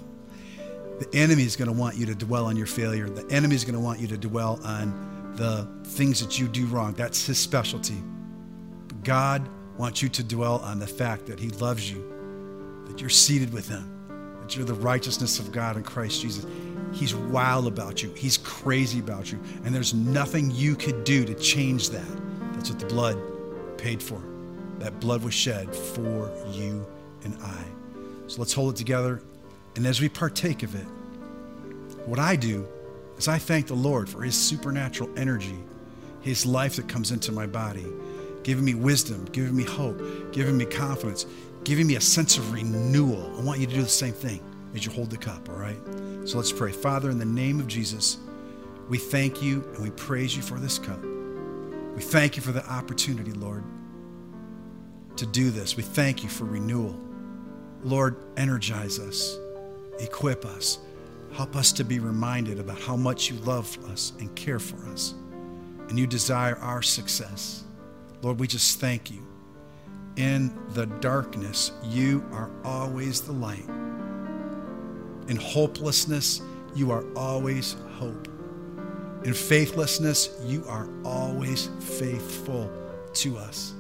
The 1.01 1.09
enemy 1.15 1.45
is 1.45 1.57
going 1.57 1.69
to 1.69 1.77
want 1.77 1.97
you 1.97 2.07
to 2.07 2.15
dwell 2.15 2.47
on 2.47 2.57
your 2.57 2.67
failure. 2.67 3.09
The 3.09 3.27
enemy 3.35 3.55
is 3.55 3.65
going 3.65 3.75
to 3.75 3.81
want 3.81 4.01
you 4.01 4.07
to 4.09 4.19
dwell 4.19 4.61
on 4.65 5.33
the 5.37 5.67
things 5.85 6.21
that 6.21 6.39
you 6.39 6.47
do 6.47 6.67
wrong. 6.67 6.93
That's 6.93 7.25
his 7.25 7.39
specialty. 7.39 8.03
But 8.89 9.03
God 9.03 9.49
wants 9.79 10.03
you 10.03 10.11
to 10.11 10.23
dwell 10.23 10.59
on 10.59 10.79
the 10.79 10.87
fact 10.87 11.27
that 11.27 11.41
he 11.41 11.49
loves 11.49 11.91
you, 11.91 12.85
that 12.87 13.01
you're 13.01 13.09
seated 13.09 13.53
with 13.53 13.67
him, 13.67 14.37
that 14.43 14.55
you're 14.55 14.67
the 14.67 14.75
righteousness 14.75 15.39
of 15.39 15.51
God 15.53 15.79
in 15.79 15.83
Christ 15.83 16.21
Jesus. 16.21 16.45
He's 16.93 17.15
wild 17.15 17.67
about 17.67 18.03
you. 18.03 18.13
He's 18.15 18.37
crazy 18.39 18.99
about 18.99 19.31
you. 19.31 19.39
And 19.65 19.75
there's 19.75 19.95
nothing 19.95 20.51
you 20.51 20.75
could 20.75 21.05
do 21.05 21.25
to 21.25 21.35
change 21.35 21.91
that. 21.91 22.07
That's 22.53 22.71
what 22.71 22.81
the 22.81 22.87
blood 22.87 23.19
paid 23.79 24.03
for. 24.03 24.21
That 24.79 24.99
blood 25.01 25.23
was 25.23 25.35
shed 25.35 25.75
for 25.75 26.31
you 26.51 26.85
and 27.25 27.37
I. 27.43 27.65
So 28.27 28.39
let's 28.39 28.53
hold 28.53 28.75
it 28.75 28.77
together. 28.77 29.23
And 29.77 29.87
as 29.87 30.01
we 30.01 30.09
partake 30.09 30.63
of 30.63 30.75
it, 30.75 30.87
what 32.07 32.19
I 32.19 32.37
do 32.37 32.67
is 33.17 33.29
I 33.29 33.39
thank 33.39 33.67
the 33.67 33.75
Lord 33.75 34.09
for 34.09 34.23
his 34.23 34.35
supernatural 34.35 35.11
energy, 35.17 35.59
his 36.23 36.45
life 36.45 36.77
that 36.77 36.89
comes 36.89 37.13
into 37.13 37.31
my 37.31 37.47
body, 37.47 37.87
giving 38.43 38.65
me 38.65 38.75
wisdom, 38.75 39.27
giving 39.27 39.55
me 39.55 39.65
hope, 39.65 40.33
giving 40.33 40.57
me 40.57 40.65
confidence, 40.65 41.27
giving 41.63 41.87
me 41.87 41.97
a 41.97 42.01
sense 42.01 42.37
of 42.37 42.53
renewal. 42.53 43.33
I 43.39 43.43
want 43.43 43.61
you 43.61 43.67
to 43.67 43.75
do 43.75 43.83
the 43.83 43.89
same 43.89 44.15
thing 44.15 44.41
as 44.75 44.85
you 44.85 44.93
hold 44.93 45.11
the 45.11 45.17
cup, 45.17 45.49
all 45.49 45.57
right? 45.57 45.79
So 46.25 46.37
let's 46.37 46.53
pray. 46.53 46.73
Father, 46.73 47.11
in 47.11 47.19
the 47.19 47.25
name 47.25 47.61
of 47.61 47.67
Jesus, 47.67 48.19
we 48.89 48.99
thank 48.99 49.43
you 49.43 49.63
and 49.75 49.83
we 49.83 49.91
praise 49.91 50.37
you 50.37 50.43
for 50.43 50.59
this 50.59 50.79
cup. 50.79 51.01
We 51.03 52.03
thank 52.03 52.37
you 52.37 52.43
for 52.43 52.53
the 52.53 52.67
opportunity, 52.69 53.33
Lord, 53.33 53.65
to 55.17 55.27
do 55.27 55.51
this. 55.51 55.77
We 55.77 55.83
thank 55.83 56.23
you 56.23 56.29
for 56.29 56.45
renewal. 56.45 56.99
Lord, 57.83 58.17
energize 58.37 58.99
us, 58.99 59.39
equip 59.99 60.45
us, 60.45 60.79
help 61.35 61.57
us 61.57 61.73
to 61.73 61.85
be 61.85 61.99
reminded 61.99 62.59
about 62.59 62.81
how 62.81 62.97
much 62.97 63.31
you 63.31 63.37
love 63.41 63.77
us 63.91 64.13
and 64.19 64.35
care 64.35 64.59
for 64.59 64.77
us, 64.89 65.15
and 65.89 65.99
you 65.99 66.07
desire 66.07 66.57
our 66.57 66.83
success. 66.83 67.65
Lord, 68.23 68.39
we 68.39 68.47
just 68.47 68.81
thank 68.81 69.11
you. 69.11 69.27
In 70.17 70.53
the 70.71 70.87
darkness, 70.87 71.73
you 71.85 72.25
are 72.33 72.51
always 72.65 73.21
the 73.21 73.33
light. 73.33 73.69
In 75.31 75.37
hopelessness, 75.37 76.43
you 76.75 76.91
are 76.91 77.05
always 77.15 77.77
hope. 77.95 78.27
In 79.25 79.33
faithlessness, 79.33 80.37
you 80.45 80.65
are 80.67 80.89
always 81.05 81.71
faithful 81.79 82.69
to 83.15 83.39
us. 83.39 83.75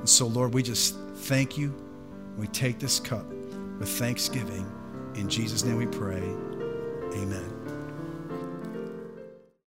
And 0.00 0.08
so, 0.08 0.26
Lord, 0.26 0.52
we 0.52 0.62
just 0.62 0.96
thank 1.14 1.56
you. 1.56 1.72
We 2.36 2.48
take 2.48 2.80
this 2.80 2.98
cup 2.98 3.24
with 3.78 3.88
thanksgiving. 3.88 4.66
In 5.14 5.28
Jesus' 5.28 5.62
name 5.62 5.76
we 5.76 5.86
pray. 5.86 6.22
Amen. 7.14 7.57